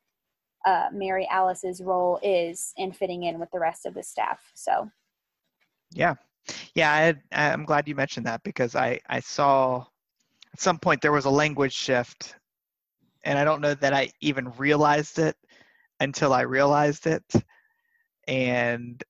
uh, 0.67 0.89
Mary 0.93 1.27
Alice's 1.31 1.81
role 1.81 2.21
is 2.23 2.75
in 2.77 2.93
fitting 2.93 3.25
in 3.25 3.39
with 3.39 3.51
the 3.51 3.59
rest 3.59 3.87
of 3.87 3.95
the 3.95 4.03
staff. 4.03 4.41
So, 4.55 4.91
yeah, 5.91 6.15
yeah, 6.75 7.15
I, 7.33 7.53
I'm 7.53 7.65
glad 7.65 7.89
you 7.89 7.95
mentioned 7.95 8.27
that 8.27 8.43
because 8.43 8.77
I 8.77 9.01
I 9.09 9.21
saw 9.21 9.87
at 10.53 10.61
some 10.61 10.79
point 10.79 11.01
there 11.01 11.13
was 11.13 11.25
a 11.25 11.31
language 11.31 11.73
shift, 11.75 12.37
and 13.25 13.39
I 13.39 13.45
don't 13.45 13.61
know 13.61 13.75
that 13.75 13.93
I 13.93 14.13
even 14.21 14.51
realized 14.53 15.19
it 15.19 15.37
until 16.01 16.33
I 16.33 16.43
realized 16.43 17.07
it, 17.07 17.25
and 18.29 19.03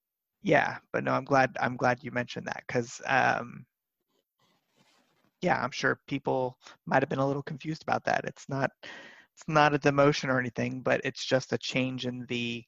yeah, 0.42 0.78
but 0.92 1.04
no, 1.04 1.12
I'm 1.12 1.24
glad 1.24 1.56
I'm 1.60 1.76
glad 1.76 2.02
you 2.02 2.10
mentioned 2.10 2.46
that 2.46 2.62
because 2.66 3.00
um, 3.06 3.64
yeah, 5.40 5.62
I'm 5.62 5.70
sure 5.72 6.00
people 6.06 6.56
might 6.86 7.02
have 7.02 7.08
been 7.08 7.18
a 7.18 7.26
little 7.26 7.42
confused 7.42 7.82
about 7.82 8.04
that. 8.04 8.24
It's 8.24 8.48
not 8.48 8.70
it's 8.82 9.44
not 9.48 9.74
a 9.74 9.78
demotion 9.78 10.28
or 10.28 10.38
anything, 10.38 10.80
but 10.80 11.00
it's 11.04 11.24
just 11.24 11.52
a 11.52 11.58
change 11.58 12.06
in 12.06 12.26
the 12.28 12.64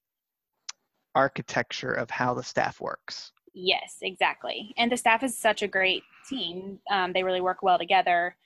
architecture 1.14 1.92
of 1.92 2.10
how 2.10 2.34
the 2.34 2.42
staff 2.42 2.80
works. 2.80 3.32
Yes, 3.54 3.98
exactly. 4.02 4.74
And 4.76 4.90
the 4.90 4.96
staff 4.96 5.22
is 5.22 5.38
such 5.38 5.62
a 5.62 5.68
great 5.68 6.02
team. 6.28 6.80
Um, 6.90 7.12
they 7.12 7.22
really 7.22 7.40
work 7.40 7.62
well 7.62 7.78
together. 7.78 8.36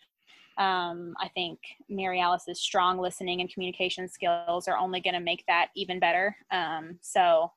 Um, 0.58 1.14
I 1.20 1.28
think 1.28 1.60
Mary 1.88 2.20
Alice's 2.20 2.60
strong 2.60 2.98
listening 2.98 3.40
and 3.40 3.52
communication 3.52 4.08
skills 4.08 4.66
are 4.66 4.76
only 4.76 5.00
going 5.00 5.14
to 5.14 5.20
make 5.20 5.44
that 5.46 5.68
even 5.76 6.00
better. 6.00 6.36
Um, 6.50 6.98
so, 7.00 7.52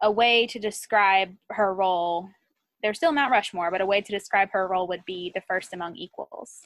a 0.00 0.10
way 0.10 0.46
to 0.46 0.60
describe 0.60 1.34
her 1.50 1.74
role, 1.74 2.28
they're 2.80 2.94
still 2.94 3.10
Mount 3.10 3.32
Rushmore, 3.32 3.72
but 3.72 3.80
a 3.80 3.86
way 3.86 4.00
to 4.00 4.12
describe 4.12 4.50
her 4.52 4.68
role 4.68 4.86
would 4.86 5.04
be 5.04 5.32
the 5.34 5.40
first 5.48 5.74
among 5.74 5.96
equals. 5.96 6.62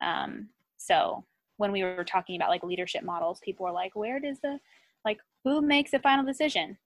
Um, 0.00 0.48
so, 0.78 1.24
when 1.58 1.70
we 1.70 1.82
were 1.82 2.04
talking 2.04 2.36
about 2.36 2.48
like 2.48 2.62
leadership 2.62 3.04
models, 3.04 3.40
people 3.44 3.66
were 3.66 3.72
like, 3.72 3.94
where 3.94 4.18
does 4.18 4.40
the, 4.40 4.58
like, 5.04 5.18
who 5.44 5.60
makes 5.60 5.90
the 5.90 5.98
final 5.98 6.24
decision? 6.24 6.78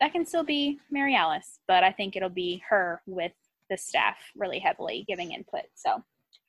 That 0.00 0.10
can 0.10 0.26
still 0.26 0.42
be 0.42 0.80
Mary 0.90 1.14
Alice, 1.14 1.60
but 1.68 1.84
I 1.84 1.92
think 1.92 2.16
it'll 2.16 2.28
be 2.28 2.60
her 2.68 3.02
with 3.06 3.32
the 3.70 3.78
staff 3.78 4.16
really 4.36 4.58
heavily 4.58 5.04
giving 5.06 5.30
input. 5.30 5.62
So 5.76 6.02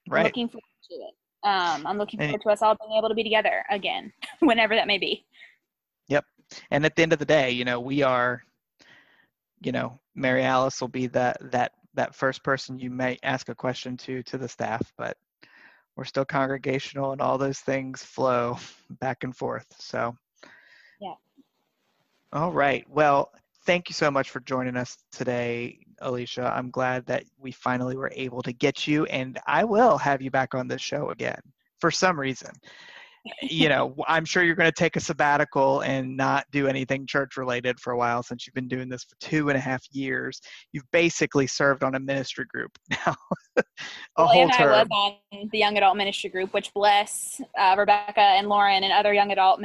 right. 0.10 0.24
Looking 0.24 0.50
forward 0.50 0.64
to 0.90 0.96
it. 0.96 1.14
Um, 1.44 1.86
I'm 1.86 1.98
looking 1.98 2.20
forward 2.20 2.36
and, 2.36 2.42
to 2.44 2.50
us 2.50 2.62
all 2.62 2.76
being 2.76 2.98
able 2.98 3.10
to 3.10 3.16
be 3.16 3.24
together 3.24 3.64
again, 3.70 4.14
whenever 4.40 4.76
that 4.76 4.88
may 4.88 4.98
be. 4.98 5.26
Yep. 6.08 6.26
And 6.72 6.86
at 6.86 6.96
the 6.96 7.04
end 7.04 7.14
of 7.14 7.20
the 7.20 7.26
day, 7.26 7.52
you 7.52 7.66
know, 7.66 7.80
we 7.80 8.02
are, 8.02 8.42
you 9.62 9.72
know, 9.72 10.00
Mary 10.16 10.44
Alice 10.44 10.80
will 10.80 10.88
be 10.90 11.08
that 11.08 11.38
that 11.52 11.74
that 11.96 12.16
first 12.16 12.44
person 12.44 12.80
you 12.80 12.90
may 12.90 13.18
ask 13.24 13.50
a 13.50 13.56
question 13.56 13.98
to 13.98 14.24
to 14.24 14.38
the 14.38 14.48
staff, 14.48 14.82
but 14.98 15.18
we're 15.96 16.04
still 16.06 16.26
congregational 16.26 17.12
and 17.12 17.22
all 17.22 17.38
those 17.38 17.60
things 17.60 18.04
flow 18.04 18.58
back 18.90 19.24
and 19.24 19.36
forth. 19.36 19.68
So, 19.80 20.16
yeah. 21.00 21.14
All 22.32 22.52
right. 22.52 22.86
Well, 22.90 23.32
thank 23.66 23.90
you 23.90 23.94
so 23.94 24.10
much 24.10 24.30
for 24.30 24.40
joining 24.42 24.78
us 24.78 24.98
today, 25.12 25.80
Alecia. 26.02 26.52
I'm 26.56 26.72
glad 26.72 27.06
that 27.08 27.24
we 27.38 27.52
finally 27.52 27.96
were 27.96 28.12
able 28.16 28.42
to 28.44 28.54
get 28.54 28.88
you, 28.88 29.06
and 29.06 29.40
I 29.48 29.64
will 29.64 29.98
have 29.98 30.22
you 30.22 30.32
back 30.32 30.54
on 30.56 30.68
this 30.68 30.82
show 30.82 31.10
again 31.10 31.40
for 31.80 31.92
some 31.92 32.20
reason 32.20 32.52
you 33.42 33.70
know, 33.70 33.96
I'm 34.08 34.26
sure 34.26 34.44
you're 34.44 34.56
going 34.56 34.72
to 34.72 34.78
take 34.78 34.96
a 34.96 35.00
sabbatical 35.00 35.82
and 35.82 36.18
not 36.18 36.46
do 36.52 36.68
anything 36.68 37.08
church 37.08 37.38
related 37.38 37.80
for 37.80 37.94
a 37.94 37.98
while 37.98 38.22
since 38.22 38.46
you've 38.46 38.54
been 38.54 38.68
doing 38.68 38.90
this 38.90 39.04
for 39.06 39.16
two 39.22 39.50
and 39.50 39.58
a 39.58 39.62
half 39.62 39.82
years. 39.92 40.42
You've 40.74 40.90
basically 40.92 41.48
served 41.48 41.84
on 41.84 41.96
a 41.96 42.00
ministry 42.00 42.46
group 42.46 42.72
now. 42.90 43.16
a 43.58 43.64
well, 44.18 44.28
whole 44.28 44.44
and 44.44 44.54
term. 44.54 44.74
I 44.74 44.84
was 44.84 45.18
on 45.32 45.50
the 45.52 45.58
young 45.58 45.78
adult 45.78 45.96
ministry 45.96 46.30
group, 46.30 46.54
which 46.54 46.74
bless 46.74 47.40
uh, 47.58 47.76
Rebecca 47.78 48.20
and 48.20 48.50
Lauren 48.50 48.84
and 48.84 48.92
other 48.92 49.14
young 49.14 49.32
adult 49.32 49.62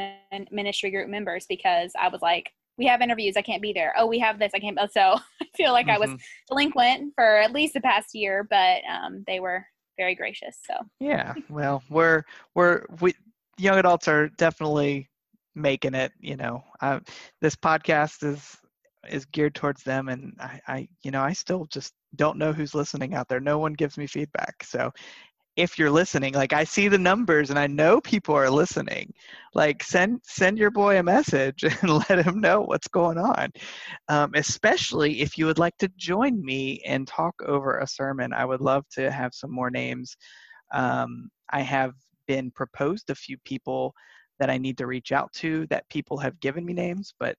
ministry 0.53 0.91
group 0.91 1.09
members 1.09 1.47
because 1.49 1.93
I 1.99 2.09
was 2.09 2.23
like, 2.23 2.53
we 2.79 2.87
have 2.87 3.03
interviews, 3.03 3.37
I 3.37 3.43
can't 3.43 3.61
be 3.61 3.73
there. 3.73 3.93
Oh, 3.99 4.07
we 4.07 4.19
have 4.21 4.39
this, 4.39 4.53
I 4.55 4.61
can't. 4.61 4.79
So 4.93 5.01
I 5.43 5.47
feel 5.57 5.73
like 5.73 5.87
mm-hmm. 5.87 5.97
I 5.97 5.99
was 5.99 6.11
mm-hmm. 6.11 6.17
delinquent 6.49 7.13
for 7.15 7.39
at 7.39 7.53
least 7.53 7.75
the 7.75 7.81
past 7.81 8.15
year, 8.15 8.47
but 8.49 8.81
um, 8.91 9.25
they 9.27 9.41
were 9.41 9.67
very 9.99 10.15
gracious. 10.15 10.57
So 10.65 10.75
yeah, 11.01 11.35
well, 11.51 11.83
we're 11.91 12.23
we're 12.55 12.85
we 13.01 13.15
young 13.59 13.79
adults 13.79 14.09
are 14.09 14.29
definitely 14.29 15.11
making 15.55 15.95
it. 15.95 16.13
You 16.21 16.37
know, 16.37 16.63
uh, 16.81 17.01
this 17.43 17.57
podcast 17.57 18.25
is 18.25 18.57
is 19.11 19.25
geared 19.27 19.55
towards 19.55 19.83
them, 19.83 20.09
and 20.09 20.35
I, 20.39 20.61
I, 20.67 20.89
you 21.03 21.11
know, 21.11 21.23
I 21.23 21.33
still 21.33 21.67
just 21.67 21.93
don't 22.17 22.39
know 22.39 22.53
who's 22.53 22.75
listening 22.75 23.15
out 23.15 23.29
there. 23.29 23.41
No 23.41 23.59
one 23.59 23.75
gives 23.75 23.99
me 23.99 24.07
feedback. 24.07 24.63
So, 24.65 24.93
if 25.59 25.77
you're 25.77 25.91
listening, 25.91 26.35
like 26.35 26.53
I 26.53 26.63
see 26.63 26.87
the 26.87 26.99
numbers 26.99 27.51
and 27.51 27.59
I 27.59 27.67
know 27.67 28.01
people 28.01 28.33
are 28.37 28.49
listening, 28.49 29.13
like 29.55 29.83
send 29.83 30.21
send 30.23 30.57
your 30.57 30.71
boy 30.71 31.01
a 31.01 31.03
message 31.03 31.65
and 31.83 31.91
let 32.09 32.25
him 32.25 32.41
know 32.41 32.61
what's 32.61 32.87
going 32.87 33.19
on. 33.19 33.51
Um, 34.09 34.31
especially 34.37 35.21
if 35.21 35.37
you 35.37 35.47
would 35.47 35.59
like 35.59 35.77
to 35.79 35.91
join 35.97 36.45
me 36.45 36.81
and 36.87 37.09
talk 37.09 37.35
over 37.45 37.79
a 37.79 37.89
sermon, 37.89 38.33
I 38.33 38.45
would 38.45 38.61
love 38.61 38.85
to 38.93 39.11
have 39.11 39.35
some 39.35 39.53
more 39.53 39.69
names. 39.69 40.17
Um, 40.73 41.29
I 41.53 41.63
have 41.63 41.95
been 42.29 42.53
proposed 42.53 43.11
a 43.11 43.17
few 43.17 43.37
people 43.45 43.93
that 44.39 44.51
I 44.51 44.59
need 44.59 44.79
to 44.79 44.87
reach 44.87 45.11
out 45.11 45.33
to 45.35 45.67
that 45.71 45.89
people 45.91 46.19
have 46.19 46.39
given 46.39 46.65
me 46.65 46.73
names, 46.73 47.13
but 47.19 47.35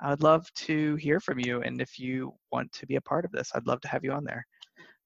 I 0.00 0.10
would 0.10 0.24
love 0.24 0.52
to 0.54 0.96
hear 0.96 1.20
from 1.20 1.38
you. 1.38 1.60
And 1.62 1.80
if 1.80 2.00
you 2.00 2.34
want 2.50 2.72
to 2.72 2.86
be 2.86 2.96
a 2.96 3.00
part 3.00 3.24
of 3.24 3.30
this, 3.30 3.52
I'd 3.54 3.68
love 3.68 3.80
to 3.82 3.88
have 3.88 4.02
you 4.02 4.10
on 4.10 4.24
there. 4.24 4.44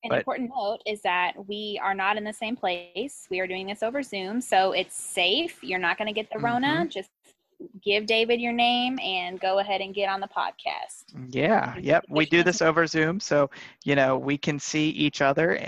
An 0.05 0.11
but, 0.11 0.19
important 0.19 0.51
note 0.55 0.81
is 0.87 1.01
that 1.03 1.33
we 1.49 1.81
are 1.83 1.95
not 1.95 2.17
in 2.17 2.25
the 2.25 2.33
same 2.33 2.57
place. 2.57 3.27
We 3.31 3.41
are 3.41 3.47
doing 3.47 3.67
this 3.67 3.83
over 3.83 4.03
Zoom, 4.03 4.41
so 4.41 4.73
it's 4.73 4.95
safe. 4.95 5.59
You're 5.63 5.79
not 5.79 5.97
going 5.99 6.09
to 6.09 6.13
get 6.13 6.31
the 6.31 6.39
Rona. 6.39 6.67
Mm-hmm. 6.67 6.89
Just 6.89 7.11
give 7.83 8.05
David 8.05 8.41
your 8.41 8.53
name 8.53 8.99
and 9.03 9.41
go 9.41 9.61
ahead 9.61 9.81
and 9.81 9.95
get 9.95 10.11
on 10.11 10.21
the 10.21 10.29
podcast. 10.29 11.05
Yeah, 11.31 11.75
yep. 11.81 12.05
We 12.11 12.27
do 12.27 12.43
this 12.43 12.61
over 12.61 12.87
Zoom, 12.87 13.19
so 13.19 13.51
you 13.85 13.95
know 13.95 14.19
we 14.19 14.37
can 14.37 14.59
see 14.59 14.91
each 14.91 15.23
other 15.23 15.59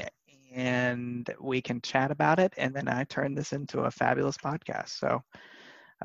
and 0.56 1.30
we 1.38 1.60
can 1.60 1.80
chat 1.82 2.10
about 2.10 2.38
it. 2.38 2.52
And 2.56 2.74
then 2.74 2.88
I 2.88 3.04
turn 3.04 3.34
this 3.34 3.52
into 3.52 3.80
a 3.80 3.90
fabulous 3.90 4.38
podcast. 4.38 4.88
So, 4.88 5.22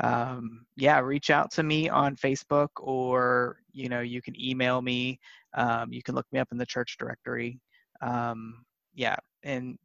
um, 0.02 0.66
yeah, 0.76 1.00
reach 1.00 1.30
out 1.30 1.52
to 1.52 1.64
me 1.64 1.90
on 1.90 2.18
Facebook 2.18 2.70
or, 2.78 3.58
you 3.72 3.88
know, 3.88 4.02
you 4.02 4.22
can 4.22 4.40
email 4.40 4.82
me. 4.82 5.20
Um, 5.54 5.94
you 5.94 6.04
can 6.04 6.16
look 6.16 6.28
me 6.34 6.40
up 6.40 6.50
in 6.52 6.58
the 6.58 6.66
church 6.66 6.98
directory. 6.98 7.62
Um, 8.02 8.66
yeah. 8.94 9.16
And 9.44 9.78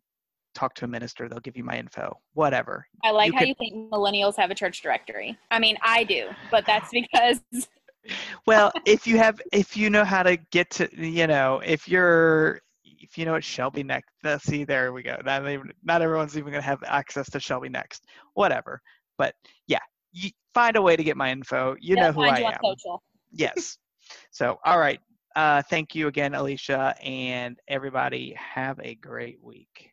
talk 0.54 0.74
to 0.74 0.84
a 0.84 0.88
minister. 0.88 1.28
They'll 1.28 1.40
give 1.40 1.56
you 1.56 1.64
my 1.64 1.78
info, 1.78 2.18
whatever. 2.32 2.86
I 3.04 3.10
like 3.10 3.28
you 3.28 3.32
how 3.34 3.38
could... 3.40 3.48
you 3.48 3.54
think 3.58 3.92
millennials 3.92 4.36
have 4.36 4.50
a 4.50 4.54
church 4.54 4.82
directory. 4.82 5.38
I 5.50 5.58
mean, 5.58 5.76
I 5.82 6.04
do, 6.04 6.28
but 6.50 6.64
that's 6.66 6.90
because. 6.90 7.40
well, 8.46 8.72
if 8.86 9.06
you 9.06 9.18
have, 9.18 9.40
if 9.52 9.76
you 9.76 9.90
know 9.90 10.04
how 10.04 10.22
to 10.22 10.36
get 10.50 10.70
to, 10.70 10.88
you 10.96 11.26
know, 11.26 11.60
if 11.64 11.88
you're 11.88 12.60
if 13.00 13.16
you 13.16 13.24
know 13.24 13.32
what 13.32 13.44
Shelby 13.44 13.82
Next, 13.82 14.10
see 14.40 14.64
there 14.64 14.92
we 14.92 15.02
go. 15.02 15.16
Not 15.24 15.48
even, 15.48 15.72
not 15.84 16.02
everyone's 16.02 16.36
even 16.36 16.52
gonna 16.52 16.62
have 16.62 16.82
access 16.86 17.30
to 17.30 17.40
Shelby 17.40 17.68
Next. 17.68 18.04
Whatever. 18.34 18.80
But 19.18 19.34
yeah, 19.66 19.80
you 20.12 20.30
find 20.54 20.76
a 20.76 20.82
way 20.82 20.96
to 20.96 21.04
get 21.04 21.16
my 21.16 21.30
info. 21.30 21.76
You 21.80 21.96
know 21.96 22.12
who 22.12 22.22
I 22.22 22.38
am. 22.38 22.58
Social. 22.62 23.02
Yes. 23.32 23.78
So 24.30 24.58
all 24.64 24.78
right. 24.78 25.00
Uh, 25.36 25.62
thank 25.62 25.94
you 25.94 26.08
again, 26.08 26.32
Alecia, 26.32 26.94
and 27.04 27.60
everybody. 27.68 28.34
Have 28.38 28.80
a 28.82 28.94
great 28.96 29.40
week. 29.42 29.92